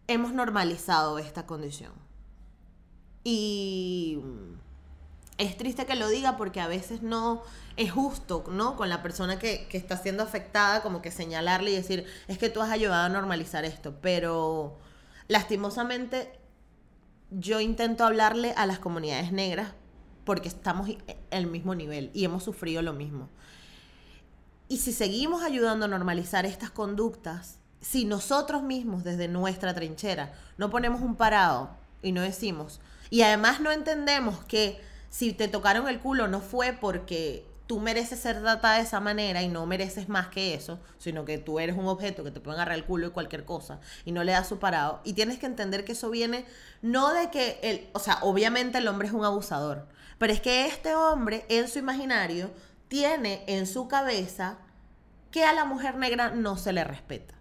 hemos 0.09 0.33
normalizado 0.33 1.19
esta 1.19 1.47
condición. 1.47 1.93
Y 3.25 4.19
es 5.39 5.57
triste 5.57 5.87
que 5.87 5.95
lo 5.95 6.09
diga 6.09 6.37
porque 6.37 6.61
a 6.61 6.67
veces 6.67 7.01
no 7.01 7.43
es 7.77 7.93
justo, 7.93 8.45
¿no? 8.51 8.77
Con 8.77 8.89
la 8.89 9.03
persona 9.03 9.39
que, 9.39 9.69
está 9.73 9.97
siendo 9.97 10.25
afectada, 10.25 10.83
como 10.83 11.01
que 11.01 11.13
señalarle 11.13 11.71
y 11.71 11.77
decir, 11.77 12.07
es 12.27 12.39
que 12.39 12.51
tú 12.51 12.61
has 12.61 12.71
ayudado 12.71 13.05
a 13.05 13.09
normalizar 13.09 13.65
esto, 13.65 13.95
pero 14.03 14.77
lastimosamente 15.29 16.33
yo 17.31 17.61
intento 17.61 18.05
hablarle 18.05 18.53
a 18.57 18.67
las 18.67 18.81
comunidades 18.81 19.31
negras 19.31 19.73
porque 20.25 20.49
estamos 20.49 20.89
en 20.89 20.99
el 21.31 21.47
mismo 21.47 21.75
nivel 21.75 22.11
y 22.15 22.25
hemos 22.25 22.43
sufrido 22.43 22.83
lo 22.83 22.93
mismo. 22.93 23.29
Y 24.67 24.79
si 24.79 24.93
seguimos 24.93 25.43
ayudando 25.43 25.85
a 25.85 25.89
normalizar 25.89 26.47
estas 26.47 26.71
conductas, 26.71 27.61
si 27.81 28.05
nosotros 28.05 28.65
mismos 28.65 29.05
desde 29.05 29.29
nuestra 29.29 29.73
trinchera 29.73 30.35
no 30.57 30.69
ponemos 30.69 31.01
un 31.01 31.15
parado 31.15 31.71
y 32.03 32.11
no 32.11 32.23
decimos, 32.23 32.81
Y 33.11 33.23
además 33.23 33.61
no 33.61 33.73
entendemos 33.73 34.45
que 34.45 34.83
si 35.11 35.33
te 35.33 35.49
tocaron 35.49 35.89
el 35.89 36.01
culo 36.01 36.29
no 36.29 36.41
fue 36.41 36.73
porque 36.73 37.47
tú 37.69 37.81
mereces 37.81 38.19
ser 38.19 38.41
tratada 38.41 38.77
de 38.77 38.83
esa 38.83 38.99
manera 38.99 39.43
y 39.43 39.49
no 39.49 39.67
mereces 39.67 40.09
más 40.09 40.29
que 40.29 40.55
eso, 40.55 40.81
sino 40.97 41.27
que 41.27 41.37
tú 41.37 41.61
eres 41.61 41.77
un 41.77 41.87
objeto 41.87 42.25
que 42.25 42.31
te 42.31 42.41
puede 42.41 42.57
agarrar 42.57 42.77
el 42.77 42.85
culo 42.85 43.09
y 43.09 43.11
cualquier 43.11 43.45
cosa 43.45 43.79
y 44.07 44.13
no 44.13 44.25
le 44.25 44.33
das 44.33 44.49
su 44.49 44.59
parado. 44.59 45.01
Y 45.05 45.13
tienes 45.13 45.39
que 45.39 45.47
entender 45.47 45.85
que 45.85 45.93
eso 45.93 46.09
viene 46.09 46.47
no 46.81 47.13
de 47.13 47.31
que 47.31 47.61
el, 47.63 47.91
o 47.93 47.99
sea, 47.99 48.19
obviamente 48.23 48.79
el 48.79 48.89
hombre 48.89 49.09
es 49.09 49.15
un 49.15 49.25
abusador, 49.25 49.87
pero 50.17 50.33
es 50.33 50.41
que 50.41 50.67
este 50.67 50.95
hombre 50.95 51.45
en 51.51 51.69
su 51.69 51.79
imaginario 51.79 52.51
tiene 52.89 53.45
en 53.47 53.67
su 53.67 53.87
cabeza 53.87 54.57
que 55.31 55.45
a 55.45 55.53
la 55.53 55.67
mujer 55.67 55.97
negra 55.97 56.31
no 56.31 56.57
se 56.57 56.73
le 56.73 56.85
respeta. 56.85 57.35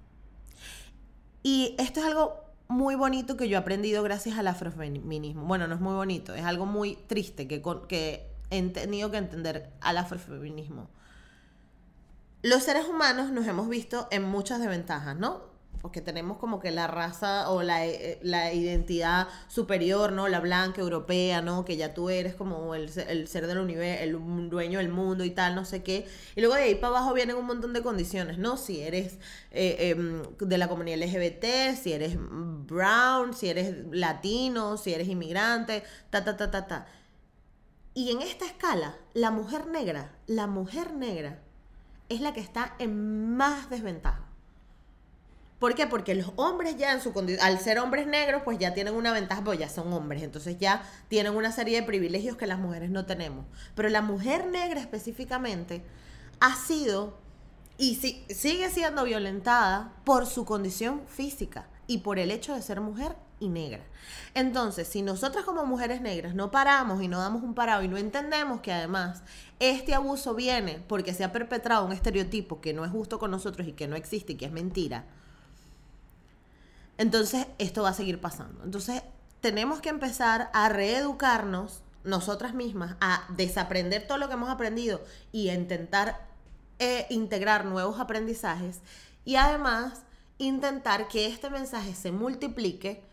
Y 1.41 1.73
esto 1.79 2.01
es 2.01 2.05
algo 2.05 2.46
muy 2.67 2.95
bonito 2.95 3.37
que 3.37 3.47
yo 3.47 3.57
he 3.57 3.61
aprendido 3.61 4.03
gracias 4.03 4.37
al 4.37 4.47
afrofeminismo. 4.47 5.43
Bueno, 5.43 5.67
no 5.67 5.75
es 5.75 5.81
muy 5.81 5.93
bonito, 5.93 6.33
es 6.33 6.43
algo 6.43 6.65
muy 6.65 6.95
triste 7.07 7.47
que, 7.47 7.61
que 7.87 8.29
he 8.49 8.61
tenido 8.69 9.11
que 9.11 9.17
entender 9.17 9.71
al 9.81 9.97
afrofeminismo. 9.97 10.89
Los 12.43 12.63
seres 12.63 12.87
humanos 12.87 13.31
nos 13.31 13.47
hemos 13.47 13.67
visto 13.67 14.07
en 14.11 14.23
muchas 14.23 14.59
desventajas, 14.59 15.17
¿no? 15.17 15.41
Porque 15.81 16.01
tenemos 16.01 16.37
como 16.37 16.59
que 16.59 16.71
la 16.71 16.87
raza 16.87 17.49
o 17.49 17.61
la, 17.63 17.85
eh, 17.85 18.19
identidad 18.53 19.27
superior, 19.47 20.11
¿no? 20.11 20.27
La 20.27 20.39
blanca, 20.39 20.81
europea, 20.81 21.41
¿no? 21.41 21.65
Que 21.65 21.77
ya 21.77 21.93
tú 21.93 22.09
eres 22.09 22.35
como 22.35 22.75
el, 22.75 22.89
ser 22.89 23.47
del 23.47 23.59
universo, 23.59 24.03
el 24.03 24.49
dueño 24.49 24.79
del 24.79 24.89
mundo 24.89 25.23
y 25.23 25.29
tal, 25.29 25.55
no 25.55 25.65
sé 25.65 25.83
qué. 25.83 26.07
Y 26.35 26.41
luego 26.41 26.55
de 26.55 26.63
ahí 26.63 26.75
para 26.75 26.97
abajo 26.97 27.13
vienen 27.13 27.35
un 27.35 27.45
montón 27.45 27.73
de 27.73 27.81
condiciones, 27.81 28.37
¿no? 28.37 28.57
Si 28.57 28.81
eres 28.81 29.19
eh, 29.51 29.89
em, 29.91 30.23
de 30.39 30.57
la 30.57 30.67
comunidad 30.67 30.97
LGBT, 30.97 31.75
si 31.75 31.93
eres 31.93 32.17
brown, 32.17 33.33
si 33.33 33.49
eres 33.49 33.75
latino, 33.91 34.77
si 34.77 34.93
eres 34.93 35.07
inmigrante, 35.07 35.83
ta, 36.09 36.23
ta, 36.23 36.37
ta, 36.37 36.51
ta, 36.51 36.67
ta. 36.67 36.87
Y 37.97 38.11
en 38.11 38.21
esta 38.21 38.45
escala, 38.45 38.95
la 39.15 39.31
mujer 39.31 39.65
negra, 39.65 40.11
la 40.27 40.45
mujer 40.45 40.93
negra 40.93 41.39
es 42.09 42.21
la 42.21 42.31
que 42.31 42.41
está 42.41 42.75
en 42.77 43.35
más 43.35 43.71
desventaja. 43.71 44.26
¿Por 45.59 45.73
qué? 45.73 45.87
Porque 45.87 46.13
los 46.13 46.31
hombres 46.35 46.77
ya 46.77 46.93
en 46.93 47.01
su 47.01 47.13
condición, 47.13 47.43
al 47.45 47.59
ser 47.59 47.79
hombres 47.79 48.05
negros, 48.05 48.43
pues 48.45 48.59
ya 48.59 48.73
tienen 48.73 48.93
una 48.93 49.11
ventaja, 49.11 49.43
porque 49.43 49.59
ya 49.59 49.69
son 49.69 49.91
hombres, 49.91 50.21
entonces 50.21 50.59
ya 50.59 50.83
tienen 51.07 51.35
una 51.35 51.51
serie 51.51 51.81
de 51.81 51.87
privilegios 51.87 52.37
que 52.37 52.45
las 52.45 52.59
mujeres 52.59 52.91
no 52.91 53.05
tenemos. 53.05 53.45
Pero 53.73 53.89
la 53.89 54.01
mujer 54.01 54.47
negra 54.47 54.79
específicamente 54.79 55.83
ha 56.39 56.55
sido 56.55 57.17
y 57.79 57.95
sigue 57.95 58.69
siendo 58.69 59.03
violentada 59.03 59.93
por 60.03 60.25
su 60.25 60.45
condición 60.45 61.01
física 61.07 61.67
y 61.85 61.99
por 61.99 62.19
el 62.19 62.31
hecho 62.31 62.53
de 62.55 62.61
ser 62.61 62.81
mujer 62.81 63.15
y 63.39 63.49
negra. 63.49 63.83
Entonces, 64.33 64.87
si 64.87 65.01
nosotras 65.01 65.45
como 65.45 65.65
mujeres 65.65 66.01
negras 66.01 66.33
no 66.33 66.49
paramos 66.49 67.01
y 67.01 67.07
no 67.07 67.19
damos 67.19 67.43
un 67.43 67.53
parado 67.53 67.83
y 67.83 67.87
no 67.87 67.97
entendemos 67.97 68.61
que 68.61 68.73
además 68.73 69.23
este 69.59 69.93
abuso 69.93 70.33
viene 70.33 70.83
porque 70.87 71.13
se 71.13 71.23
ha 71.23 71.31
perpetrado 71.31 71.85
un 71.85 71.93
estereotipo 71.93 72.61
que 72.61 72.73
no 72.73 72.83
es 72.83 72.91
justo 72.91 73.19
con 73.19 73.31
nosotros 73.31 73.67
y 73.67 73.73
que 73.73 73.87
no 73.87 73.95
existe 73.95 74.33
y 74.33 74.35
que 74.35 74.45
es 74.45 74.51
mentira, 74.51 75.05
entonces 76.97 77.47
esto 77.57 77.83
va 77.83 77.89
a 77.89 77.93
seguir 77.93 78.19
pasando. 78.19 78.63
Entonces, 78.63 79.03
tenemos 79.41 79.81
que 79.81 79.89
empezar 79.89 80.49
a 80.53 80.69
reeducarnos 80.69 81.83
nosotras 82.03 82.53
mismas, 82.53 82.95
a 83.01 83.27
desaprender 83.35 84.07
todo 84.07 84.17
lo 84.17 84.27
que 84.27 84.33
hemos 84.33 84.49
aprendido 84.49 85.01
y 85.31 85.49
a 85.49 85.53
intentar 85.53 86.27
eh, 86.79 87.05
integrar 87.09 87.65
nuevos 87.65 87.99
aprendizajes 87.99 88.81
y 89.25 89.35
además 89.35 90.03
intentar 90.37 91.07
que 91.07 91.27
este 91.27 91.49
mensaje 91.49 91.93
se 91.93 92.11
multiplique 92.11 93.03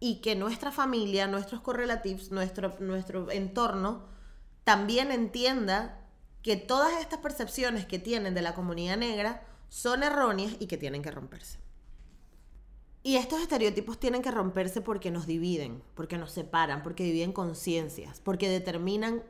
y 0.00 0.20
que 0.20 0.36
nuestra 0.36 0.70
familia, 0.70 1.26
nuestros 1.26 1.60
correlativos, 1.60 2.30
nuestro, 2.30 2.76
nuestro 2.80 3.30
entorno 3.30 4.06
también 4.64 5.10
entienda 5.10 5.98
que 6.42 6.56
todas 6.56 7.00
estas 7.00 7.18
percepciones 7.18 7.86
que 7.86 7.98
tienen 7.98 8.34
de 8.34 8.42
la 8.42 8.54
comunidad 8.54 8.96
negra 8.96 9.42
son 9.68 10.02
erróneas 10.02 10.54
y 10.60 10.66
que 10.66 10.78
tienen 10.78 11.02
que 11.02 11.10
romperse. 11.10 11.58
Y 13.08 13.16
estos 13.16 13.40
estereotipos 13.40 13.98
tienen 13.98 14.20
que 14.20 14.30
romperse 14.30 14.82
porque 14.82 15.10
nos 15.10 15.26
dividen, 15.26 15.82
porque 15.94 16.18
nos 16.18 16.30
separan, 16.30 16.82
porque 16.82 17.04
dividen 17.04 17.32
conciencias, 17.32 18.20
porque 18.20 18.50
determinan 18.50 19.22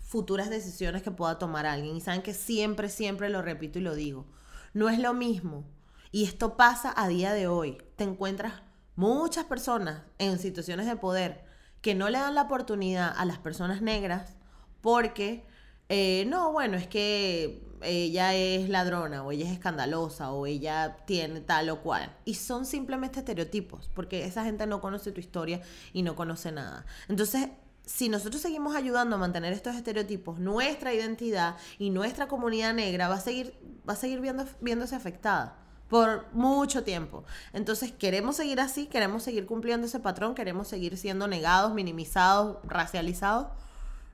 futuras 0.00 0.50
decisiones 0.50 1.04
que 1.04 1.12
pueda 1.12 1.38
tomar 1.38 1.64
alguien. 1.64 1.94
Y 1.94 2.00
saben 2.00 2.22
que 2.22 2.34
siempre, 2.34 2.88
siempre 2.88 3.28
lo 3.28 3.40
repito 3.40 3.78
y 3.78 3.82
lo 3.82 3.94
digo. 3.94 4.26
No 4.74 4.88
es 4.88 4.98
lo 4.98 5.14
mismo. 5.14 5.64
Y 6.10 6.24
esto 6.24 6.56
pasa 6.56 6.92
a 6.96 7.06
día 7.06 7.32
de 7.32 7.46
hoy. 7.46 7.78
Te 7.94 8.02
encuentras 8.02 8.64
muchas 8.96 9.44
personas 9.44 10.02
en 10.18 10.40
situaciones 10.40 10.86
de 10.86 10.96
poder 10.96 11.44
que 11.82 11.94
no 11.94 12.10
le 12.10 12.18
dan 12.18 12.34
la 12.34 12.42
oportunidad 12.42 13.14
a 13.16 13.24
las 13.26 13.38
personas 13.38 13.80
negras 13.80 14.34
porque, 14.80 15.46
eh, 15.88 16.24
no, 16.26 16.50
bueno, 16.50 16.76
es 16.76 16.88
que 16.88 17.69
ella 17.82 18.34
es 18.34 18.68
ladrona 18.68 19.22
o 19.22 19.32
ella 19.32 19.46
es 19.46 19.52
escandalosa 19.52 20.32
o 20.32 20.46
ella 20.46 20.96
tiene 21.06 21.40
tal 21.40 21.70
o 21.70 21.80
cual. 21.80 22.14
Y 22.24 22.34
son 22.34 22.66
simplemente 22.66 23.20
estereotipos 23.20 23.90
porque 23.94 24.24
esa 24.24 24.44
gente 24.44 24.66
no 24.66 24.80
conoce 24.80 25.12
tu 25.12 25.20
historia 25.20 25.60
y 25.92 26.02
no 26.02 26.16
conoce 26.16 26.52
nada. 26.52 26.86
Entonces, 27.08 27.48
si 27.84 28.08
nosotros 28.08 28.40
seguimos 28.40 28.76
ayudando 28.76 29.16
a 29.16 29.18
mantener 29.18 29.52
estos 29.52 29.74
estereotipos, 29.74 30.38
nuestra 30.38 30.94
identidad 30.94 31.56
y 31.78 31.90
nuestra 31.90 32.28
comunidad 32.28 32.72
negra 32.72 33.08
va 33.08 33.16
a 33.16 33.20
seguir, 33.20 33.54
va 33.88 33.94
a 33.94 33.96
seguir 33.96 34.20
viendo, 34.20 34.46
viéndose 34.60 34.94
afectada 34.94 35.56
por 35.88 36.32
mucho 36.32 36.84
tiempo. 36.84 37.24
Entonces, 37.52 37.90
¿queremos 37.90 38.36
seguir 38.36 38.60
así? 38.60 38.86
¿Queremos 38.86 39.24
seguir 39.24 39.44
cumpliendo 39.44 39.88
ese 39.88 39.98
patrón? 39.98 40.36
¿Queremos 40.36 40.68
seguir 40.68 40.96
siendo 40.96 41.26
negados, 41.26 41.74
minimizados, 41.74 42.58
racializados? 42.62 43.48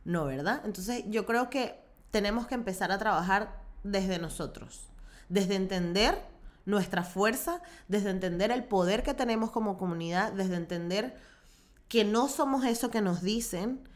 No, 0.06 0.24
¿verdad? 0.24 0.62
Entonces, 0.64 1.04
yo 1.08 1.26
creo 1.26 1.50
que 1.50 1.85
tenemos 2.10 2.46
que 2.46 2.54
empezar 2.54 2.92
a 2.92 2.98
trabajar 2.98 3.62
desde 3.82 4.18
nosotros, 4.18 4.88
desde 5.28 5.56
entender 5.56 6.20
nuestra 6.64 7.04
fuerza, 7.04 7.62
desde 7.88 8.10
entender 8.10 8.50
el 8.50 8.64
poder 8.64 9.02
que 9.02 9.14
tenemos 9.14 9.50
como 9.50 9.78
comunidad, 9.78 10.32
desde 10.32 10.56
entender 10.56 11.16
que 11.88 12.04
no 12.04 12.28
somos 12.28 12.64
eso 12.64 12.90
que 12.90 13.00
nos 13.00 13.22
dicen 13.22 13.88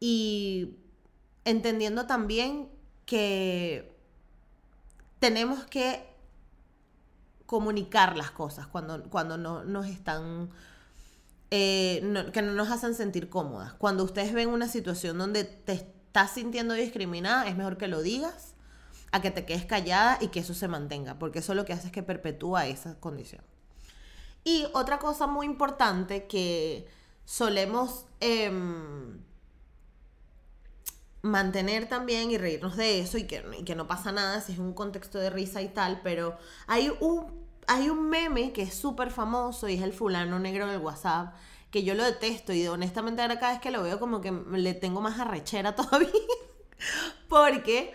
y 0.00 0.76
entendiendo 1.44 2.06
también 2.06 2.68
que 3.06 3.96
tenemos 5.20 5.64
que 5.64 6.08
comunicar 7.46 8.16
las 8.16 8.30
cosas 8.30 8.66
cuando, 8.66 9.08
cuando 9.08 9.38
no 9.38 9.64
nos 9.64 9.86
están... 9.86 10.50
Eh, 11.50 12.02
que 12.34 12.42
no 12.42 12.52
nos 12.52 12.70
hacen 12.70 12.94
sentir 12.94 13.30
cómodas. 13.30 13.72
Cuando 13.72 14.04
ustedes 14.04 14.34
ven 14.34 14.50
una 14.50 14.68
situación 14.68 15.16
donde 15.16 15.44
te 15.44 15.72
estás 16.18 16.34
sintiendo 16.34 16.74
discriminada, 16.74 17.46
es 17.46 17.56
mejor 17.56 17.76
que 17.76 17.86
lo 17.86 18.02
digas 18.02 18.54
a 19.12 19.22
que 19.22 19.30
te 19.30 19.44
quedes 19.44 19.64
callada 19.64 20.18
y 20.20 20.28
que 20.28 20.40
eso 20.40 20.52
se 20.52 20.66
mantenga, 20.66 21.16
porque 21.16 21.38
eso 21.38 21.54
lo 21.54 21.64
que 21.64 21.72
hace 21.72 21.86
es 21.86 21.92
que 21.92 22.02
perpetúa 22.02 22.66
esa 22.66 22.98
condición. 22.98 23.40
Y 24.42 24.66
otra 24.74 24.98
cosa 24.98 25.28
muy 25.28 25.46
importante 25.46 26.26
que 26.26 26.88
solemos 27.24 28.06
em, 28.18 29.20
mantener 31.22 31.88
también 31.88 32.32
y 32.32 32.38
reírnos 32.38 32.76
de 32.76 32.98
eso 32.98 33.16
y 33.16 33.24
que, 33.24 33.74
no 33.76 33.86
pasa 33.86 34.10
nada 34.10 34.40
si 34.40 34.54
es 34.54 34.58
un 34.58 34.72
contexto 34.72 35.18
de 35.18 35.30
risa 35.30 35.62
y 35.62 35.68
tal, 35.68 36.00
pero 36.02 36.36
hay 36.66 36.90
un 37.00 37.46
hay 37.70 37.90
un 37.90 38.08
meme 38.08 38.52
que 38.52 38.62
es 38.62 38.74
súper 38.74 39.10
famoso 39.10 39.68
y 39.68 39.74
es 39.74 39.82
el 39.82 39.92
fulano 39.92 40.38
negro 40.38 40.66
del 40.66 40.80
WhatsApp, 40.80 41.34
que 41.70 41.84
yo 41.84 41.94
lo 41.94 42.04
detesto 42.04 42.52
y 42.52 42.66
honestamente 42.66 43.22
ahora 43.22 43.38
cada 43.38 43.52
vez 43.52 43.60
que 43.60 43.70
lo 43.70 43.82
veo 43.82 43.98
como 43.98 44.20
que 44.20 44.32
le 44.32 44.74
tengo 44.74 45.00
más 45.00 45.18
arrechera 45.18 45.74
todavía, 45.76 46.08
porque 47.28 47.94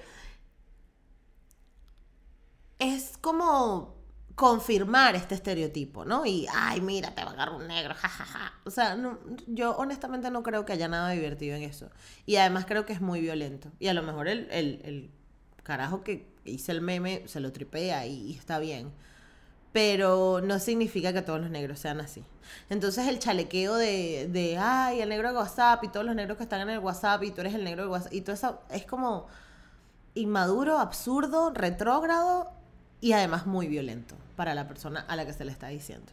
es 2.80 3.18
como 3.20 3.96
confirmar 4.36 5.16
este 5.16 5.36
estereotipo, 5.36 6.06
¿no? 6.06 6.26
Y, 6.26 6.48
ay, 6.52 6.82
mira, 6.82 7.14
te 7.14 7.24
va 7.24 7.32
a 7.32 7.34
agarrar 7.34 7.56
un 7.56 7.68
negro, 7.68 7.94
jajaja. 7.98 8.54
O 8.66 8.72
sea, 8.72 8.98
yo 9.48 9.76
honestamente 9.78 10.32
no 10.32 10.44
creo 10.44 10.66
que 10.66 10.74
haya 10.74 10.88
nada 10.88 11.12
divertido 11.12 11.56
en 11.56 11.64
eso. 11.64 11.90
Y 12.26 12.38
además 12.38 12.66
creo 12.66 12.86
que 12.86 12.94
es 12.94 13.02
muy 13.02 13.22
violento. 13.22 13.72
Y 13.80 13.88
a 13.88 13.94
lo 13.94 14.02
mejor 14.02 14.28
el, 14.28 14.48
el 14.52 15.12
carajo 15.62 16.04
que 16.04 16.34
hice 16.46 16.72
el 16.72 16.82
meme 16.82 17.24
se 17.28 17.40
lo 17.40 17.52
tripea 17.52 18.06
y 18.06 18.36
está 18.36 18.60
bien 18.60 18.92
pero 19.74 20.40
no 20.42 20.60
significa 20.60 21.12
que 21.12 21.22
todos 21.22 21.42
los 21.42 21.50
negros 21.50 21.80
sean 21.80 22.00
así. 22.00 22.24
Entonces 22.70 23.08
el 23.08 23.20
chalequeo 23.20 23.76
de, 23.76 24.30
de, 24.32 24.58
ay, 24.58 25.02
el 25.02 25.10
negro 25.10 25.30
de 25.30 25.38
WhatsApp 25.38 25.84
y 25.84 25.90
todos 25.90 26.06
los 26.06 26.16
negros 26.16 26.38
que 26.38 26.44
están 26.44 26.62
en 26.62 26.70
el 26.70 26.80
WhatsApp 26.80 27.24
y 27.24 27.32
tú 27.32 27.42
eres 27.42 27.56
el 27.56 27.64
negro 27.64 27.84
de 27.84 27.90
WhatsApp 27.90 28.14
y 28.14 28.22
todo 28.22 28.36
eso 28.36 28.62
es 28.70 28.86
como 28.86 29.28
inmaduro, 30.14 30.78
absurdo, 30.78 31.52
retrógrado 31.54 32.52
y 33.02 33.14
además 33.14 33.48
muy 33.48 33.68
violento 33.68 34.16
para 34.36 34.54
la 34.54 34.68
persona 34.68 35.02
a 35.08 35.16
la 35.16 35.26
que 35.26 35.34
se 35.34 35.44
le 35.44 35.52
está 35.52 35.68
diciendo. 35.68 36.12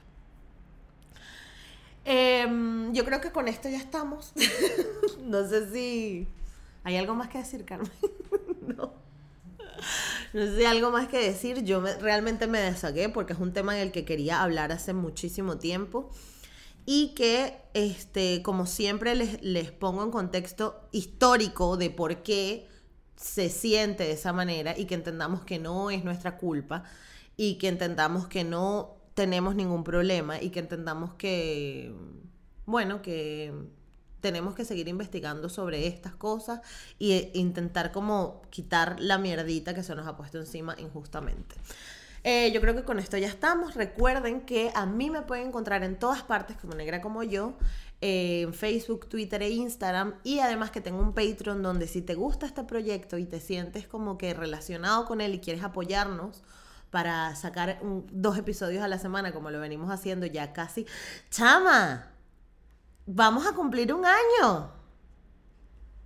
Em, 2.05 2.93
yo 2.95 3.05
creo 3.05 3.21
que 3.21 3.31
con 3.31 3.47
esto 3.47 3.69
ya 3.69 3.77
estamos. 3.77 4.33
no 5.21 5.47
sé 5.47 5.71
si 5.71 6.27
hay 6.83 6.97
algo 6.97 7.15
más 7.15 7.29
que 7.29 7.39
decir, 7.39 7.65
Carmen. 7.65 7.93
no. 8.77 9.00
No 10.33 10.47
sé 10.47 10.67
algo 10.67 10.91
más 10.91 11.09
que 11.09 11.19
decir. 11.19 11.65
Yo 11.65 11.81
realmente 12.01 12.47
me 12.47 12.61
desagué 12.61 13.09
porque 13.09 13.33
es 13.33 13.39
un 13.39 13.53
tema 13.53 13.77
en 13.77 13.83
el 13.83 13.93
que 13.93 14.05
quería 14.05 14.43
hablar 14.43 14.73
hace 14.73 14.93
muchísimo 14.93 15.59
tiempo. 15.59 16.11
y 16.87 17.15
que, 17.15 17.57
este, 17.75 18.43
como 18.43 18.67
siempre, 18.67 19.15
les, 19.15 19.43
les 19.43 19.71
pongo 19.71 20.03
en 20.03 20.11
contexto 20.11 20.89
histórico 20.93 21.77
de 21.77 21.91
por 21.91 22.23
qué 22.23 22.69
se 23.17 23.51
siente 23.51 24.05
de 24.05 24.13
esa 24.13 24.33
manera 24.33 24.77
y 24.79 24.87
que 24.87 24.95
entendamos 24.95 25.43
que 25.45 25.59
no 25.59 25.91
es 25.91 26.05
nuestra 26.05 26.39
culpa 26.39 26.85
y 27.37 27.59
que 27.59 27.69
entendamos 27.69 28.27
que 28.29 28.45
no 28.45 28.97
tenemos 29.15 29.55
ningún 29.55 29.85
problema 29.85 30.41
y 30.41 30.51
que 30.51 30.61
entendamos 30.61 31.15
que, 31.15 31.95
bueno, 32.65 33.03
que 33.03 33.53
tenemos 34.21 34.55
que 34.55 34.65
seguir 34.65 34.89
investigando 34.89 35.49
sobre 35.49 35.87
estas 35.87 36.15
cosas 36.15 36.61
e 36.99 37.31
intentar 37.35 37.93
como 37.93 38.43
quitar 38.51 38.97
la 39.01 39.19
mierdita 39.19 39.75
que 39.75 39.83
se 39.83 39.95
nos 39.95 40.07
ha 40.07 40.17
puesto 40.17 40.39
encima 40.39 40.75
injustamente. 40.79 41.57
Eh, 42.23 42.53
yo 42.53 42.61
creo 42.61 42.75
que 42.75 42.85
con 42.85 42.99
esto 42.99 43.17
ya 43.17 43.29
estamos. 43.29 43.75
Recuerden 43.75 44.43
que 44.43 44.71
a 44.75 44.87
mí 44.87 45.11
me 45.11 45.23
pueden 45.23 45.49
encontrar 45.49 45.83
en 45.85 45.99
todas 45.99 46.23
partes 46.23 46.57
como 46.57 46.75
negra 46.75 47.01
como 47.01 47.23
yo. 47.23 47.55
Eh, 48.03 48.43
en 48.43 48.55
Facebook, 48.55 49.09
Twitter 49.09 49.43
e 49.43 49.51
Instagram. 49.51 50.15
Y 50.25 50.41
además 50.41 50.71
que 50.71 50.81
tengo 50.81 51.01
un 51.01 51.15
Patreon 51.15 51.63
donde 51.63 51.87
si 51.87 52.03
te 52.03 52.15
gusta 52.15 52.47
este 52.47 52.65
proyecto 52.65 53.19
y 53.19 53.25
te 53.25 53.41
sientes 53.41 53.87
como 53.87 54.19
que 54.19 54.35
relacionado 54.35 55.07
con 55.07 55.21
él 55.21 55.35
y 55.35 55.41
quieres 55.41 55.63
apoyarnos 55.63 56.43
para 56.91 57.35
sacar 57.37 57.81
dos 58.11 58.37
episodios 58.37 58.83
a 58.83 58.89
la 58.89 58.99
semana 58.99 59.33
como 59.33 59.51
lo 59.51 59.61
venimos 59.61 59.91
haciendo 59.91 60.27
ya 60.27 60.53
casi. 60.53 60.87
Chama, 61.31 62.11
vamos 63.13 63.47
a 63.47 63.53
cumplir 63.53 63.93
un 63.93 64.05
año. 64.07 64.71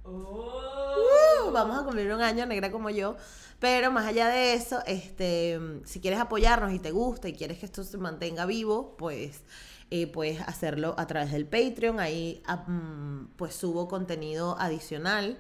Uh, 0.05 1.51
vamos 1.53 1.79
a 1.79 1.85
cumplir 1.85 2.13
un 2.13 2.21
año, 2.21 2.47
negra 2.47 2.71
como 2.71 2.91
yo. 2.91 3.17
Pero 3.61 3.91
más 3.91 4.07
allá 4.07 4.29
de 4.29 4.55
eso, 4.55 4.83
este, 4.87 5.59
si 5.85 6.01
quieres 6.01 6.21
apoyarnos 6.21 6.73
y 6.73 6.79
te 6.79 6.91
gusta 6.91 7.29
y 7.29 7.35
quieres 7.35 7.59
que 7.59 7.67
esto 7.67 7.85
se 7.85 7.97
mantenga 7.99 8.47
vivo, 8.47 8.97
pues 8.99 9.43
eh, 9.91 10.07
puedes 10.07 10.41
hacerlo 10.41 10.95
a 10.99 11.07
través 11.07 11.33
del 11.33 11.47
Patreon. 11.47 12.01
Ahí 12.01 12.43
ah, 12.47 12.65
mm, 12.67 13.35
pues 13.37 13.55
subo 13.55 13.89
contenido 13.89 14.57
adicional. 14.59 15.39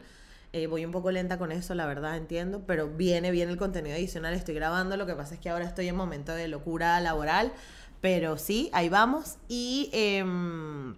Eh, 0.53 0.69
voy 0.69 0.85
un 0.85 0.93
poco 0.93 1.11
lenta 1.11 1.37
con 1.37 1.51
eso, 1.51 1.75
la 1.75 1.85
verdad, 1.85 2.17
entiendo, 2.17 2.63
pero 2.65 2.89
viene 2.89 3.33
bien 3.33 3.49
el 3.49 3.57
contenido 3.57 3.97
adicional. 3.97 4.35
Estoy 4.35 4.55
grabando, 4.55 4.97
lo 4.97 5.05
que 5.05 5.15
pasa 5.15 5.35
es 5.35 5.41
que 5.41 5.51
ahora 5.51 5.65
estoy 5.65 5.89
en 5.89 5.97
momento 5.97 6.33
de 6.33 6.47
locura 6.47 7.01
laboral, 7.01 7.53
pero 8.01 8.39
sí, 8.39 8.71
ahí 8.73 8.89
vamos. 8.89 9.39
Y 9.49 9.91
em, 9.93 10.95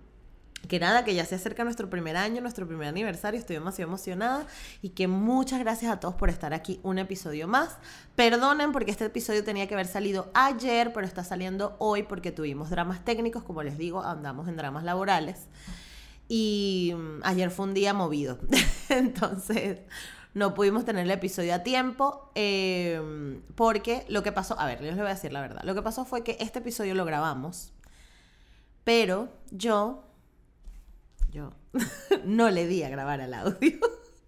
que 0.66 0.78
nada, 0.80 1.04
que 1.04 1.14
ya 1.14 1.24
se 1.24 1.34
acerca 1.34 1.64
nuestro 1.64 1.88
primer 1.90 2.16
año, 2.16 2.40
nuestro 2.40 2.66
primer 2.66 2.88
aniversario, 2.88 3.38
estoy 3.38 3.56
demasiado 3.56 3.88
emocionada 3.88 4.46
y 4.82 4.90
que 4.90 5.08
muchas 5.08 5.60
gracias 5.60 5.92
a 5.92 6.00
todos 6.00 6.14
por 6.14 6.28
estar 6.28 6.54
aquí 6.54 6.80
un 6.82 6.98
episodio 6.98 7.48
más. 7.48 7.76
Perdonen 8.14 8.72
porque 8.72 8.90
este 8.90 9.04
episodio 9.04 9.44
tenía 9.44 9.66
que 9.66 9.74
haber 9.74 9.86
salido 9.86 10.30
ayer, 10.34 10.92
pero 10.92 11.06
está 11.06 11.24
saliendo 11.24 11.76
hoy 11.78 12.02
porque 12.02 12.32
tuvimos 12.32 12.70
dramas 12.70 13.04
técnicos, 13.04 13.42
como 13.42 13.62
les 13.62 13.78
digo, 13.78 14.02
andamos 14.02 14.48
en 14.48 14.56
dramas 14.56 14.84
laborales. 14.84 15.46
Y 16.28 16.94
mm, 16.96 17.20
ayer 17.22 17.50
fue 17.50 17.66
un 17.66 17.74
día 17.74 17.94
movido, 17.94 18.38
entonces 18.88 19.78
no 20.36 20.52
pudimos 20.52 20.84
tener 20.84 21.04
el 21.04 21.10
episodio 21.10 21.54
a 21.54 21.60
tiempo 21.60 22.30
em, 22.34 23.40
porque 23.54 24.04
lo 24.08 24.22
que 24.22 24.32
pasó, 24.32 24.58
a 24.60 24.66
ver, 24.66 24.82
les 24.82 24.94
voy 24.94 25.06
a 25.06 25.08
decir 25.08 25.32
la 25.32 25.40
verdad, 25.40 25.62
lo 25.64 25.74
que 25.74 25.80
pasó 25.80 26.04
fue 26.04 26.24
que 26.24 26.36
este 26.40 26.58
episodio 26.58 26.94
lo 26.94 27.06
grabamos, 27.06 27.72
pero 28.84 29.30
yo 29.50 30.04
yo 31.36 31.52
no 32.24 32.48
le 32.48 32.66
di 32.66 32.82
a 32.82 32.88
grabar 32.88 33.20
el 33.20 33.34
audio. 33.34 33.78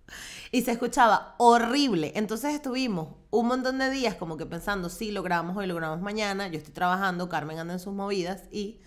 y 0.52 0.62
se 0.62 0.72
escuchaba 0.72 1.34
horrible. 1.38 2.12
Entonces 2.16 2.54
estuvimos 2.54 3.16
un 3.30 3.46
montón 3.46 3.78
de 3.78 3.88
días 3.88 4.14
como 4.14 4.36
que 4.36 4.44
pensando, 4.44 4.90
sí, 4.90 5.10
lo 5.10 5.22
grabamos 5.22 5.56
hoy, 5.56 5.66
lo 5.66 5.74
grabamos 5.74 6.02
mañana, 6.02 6.48
yo 6.48 6.58
estoy 6.58 6.74
trabajando, 6.74 7.28
Carmen 7.30 7.58
anda 7.58 7.74
en 7.74 7.80
sus 7.80 7.94
movidas 7.94 8.44
y 8.50 8.80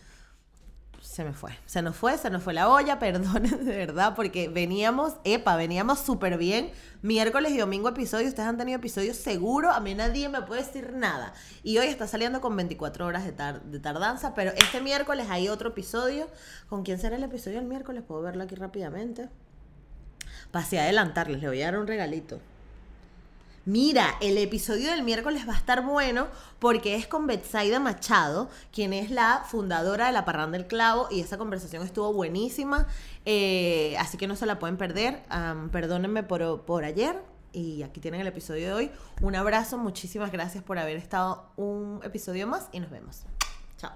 se 1.01 1.23
me 1.23 1.33
fue. 1.33 1.51
Se 1.65 1.81
nos 1.81 1.95
fue, 1.95 2.17
se 2.17 2.29
nos 2.29 2.43
fue 2.43 2.53
la 2.53 2.69
olla, 2.69 2.99
perdonen 2.99 3.65
de 3.65 3.75
verdad, 3.75 4.13
porque 4.15 4.47
veníamos, 4.47 5.15
epa, 5.23 5.55
veníamos 5.55 5.99
súper 5.99 6.37
bien. 6.37 6.71
Miércoles 7.01 7.51
y 7.51 7.57
domingo 7.57 7.89
episodio, 7.89 8.27
ustedes 8.27 8.47
han 8.47 8.57
tenido 8.57 8.77
episodios 8.77 9.17
seguro, 9.17 9.71
a 9.71 9.79
mí 9.79 9.95
nadie 9.95 10.29
me 10.29 10.41
puede 10.41 10.63
decir 10.63 10.93
nada. 10.93 11.33
Y 11.63 11.79
hoy 11.79 11.87
está 11.87 12.07
saliendo 12.07 12.39
con 12.41 12.55
24 12.55 13.05
horas 13.05 13.25
de, 13.25 13.31
de 13.31 13.79
tardanza, 13.79 14.33
pero 14.35 14.51
este 14.51 14.81
miércoles 14.81 15.27
hay 15.29 15.49
otro 15.49 15.69
episodio. 15.69 16.27
¿Con 16.69 16.83
quién 16.83 16.99
será 16.99 17.15
el 17.15 17.23
episodio 17.23 17.59
el 17.59 17.65
miércoles? 17.65 18.03
Puedo 18.07 18.21
verlo 18.21 18.43
aquí 18.43 18.55
rápidamente. 18.55 19.29
Pasé 20.51 20.79
a 20.79 20.83
adelantarles, 20.83 21.41
le 21.41 21.47
voy 21.47 21.61
a 21.61 21.65
dar 21.65 21.79
un 21.79 21.87
regalito. 21.87 22.39
Mira, 23.65 24.15
el 24.21 24.37
episodio 24.39 24.89
del 24.89 25.03
miércoles 25.03 25.47
va 25.47 25.53
a 25.53 25.57
estar 25.57 25.85
bueno 25.85 26.27
porque 26.57 26.95
es 26.95 27.05
con 27.05 27.27
Betsaida 27.27 27.79
Machado, 27.79 28.49
quien 28.71 28.91
es 28.91 29.11
la 29.11 29.43
fundadora 29.47 30.07
de 30.07 30.13
La 30.13 30.25
Parranda 30.25 30.57
del 30.57 30.67
Clavo, 30.67 31.07
y 31.11 31.19
esa 31.21 31.37
conversación 31.37 31.83
estuvo 31.83 32.11
buenísima, 32.11 32.87
eh, 33.25 33.95
así 33.99 34.17
que 34.17 34.27
no 34.27 34.35
se 34.35 34.47
la 34.47 34.57
pueden 34.57 34.77
perder. 34.77 35.23
perdónenme 35.71 36.23
por, 36.23 36.61
por 36.61 36.83
ayer, 36.83 37.21
y 37.53 37.83
aquí 37.83 37.99
tienen 37.99 38.21
el 38.21 38.27
episodio 38.27 38.67
de 38.67 38.73
hoy. 38.73 38.91
Un 39.21 39.35
abrazo, 39.35 39.77
muchísimas 39.77 40.31
gracias 40.31 40.63
por 40.63 40.79
haber 40.79 40.97
estado 40.97 41.51
un 41.55 41.99
episodio 42.03 42.47
más 42.47 42.67
y 42.71 42.79
nos 42.79 42.89
vemos. 42.89 43.23
Chao. 43.77 43.91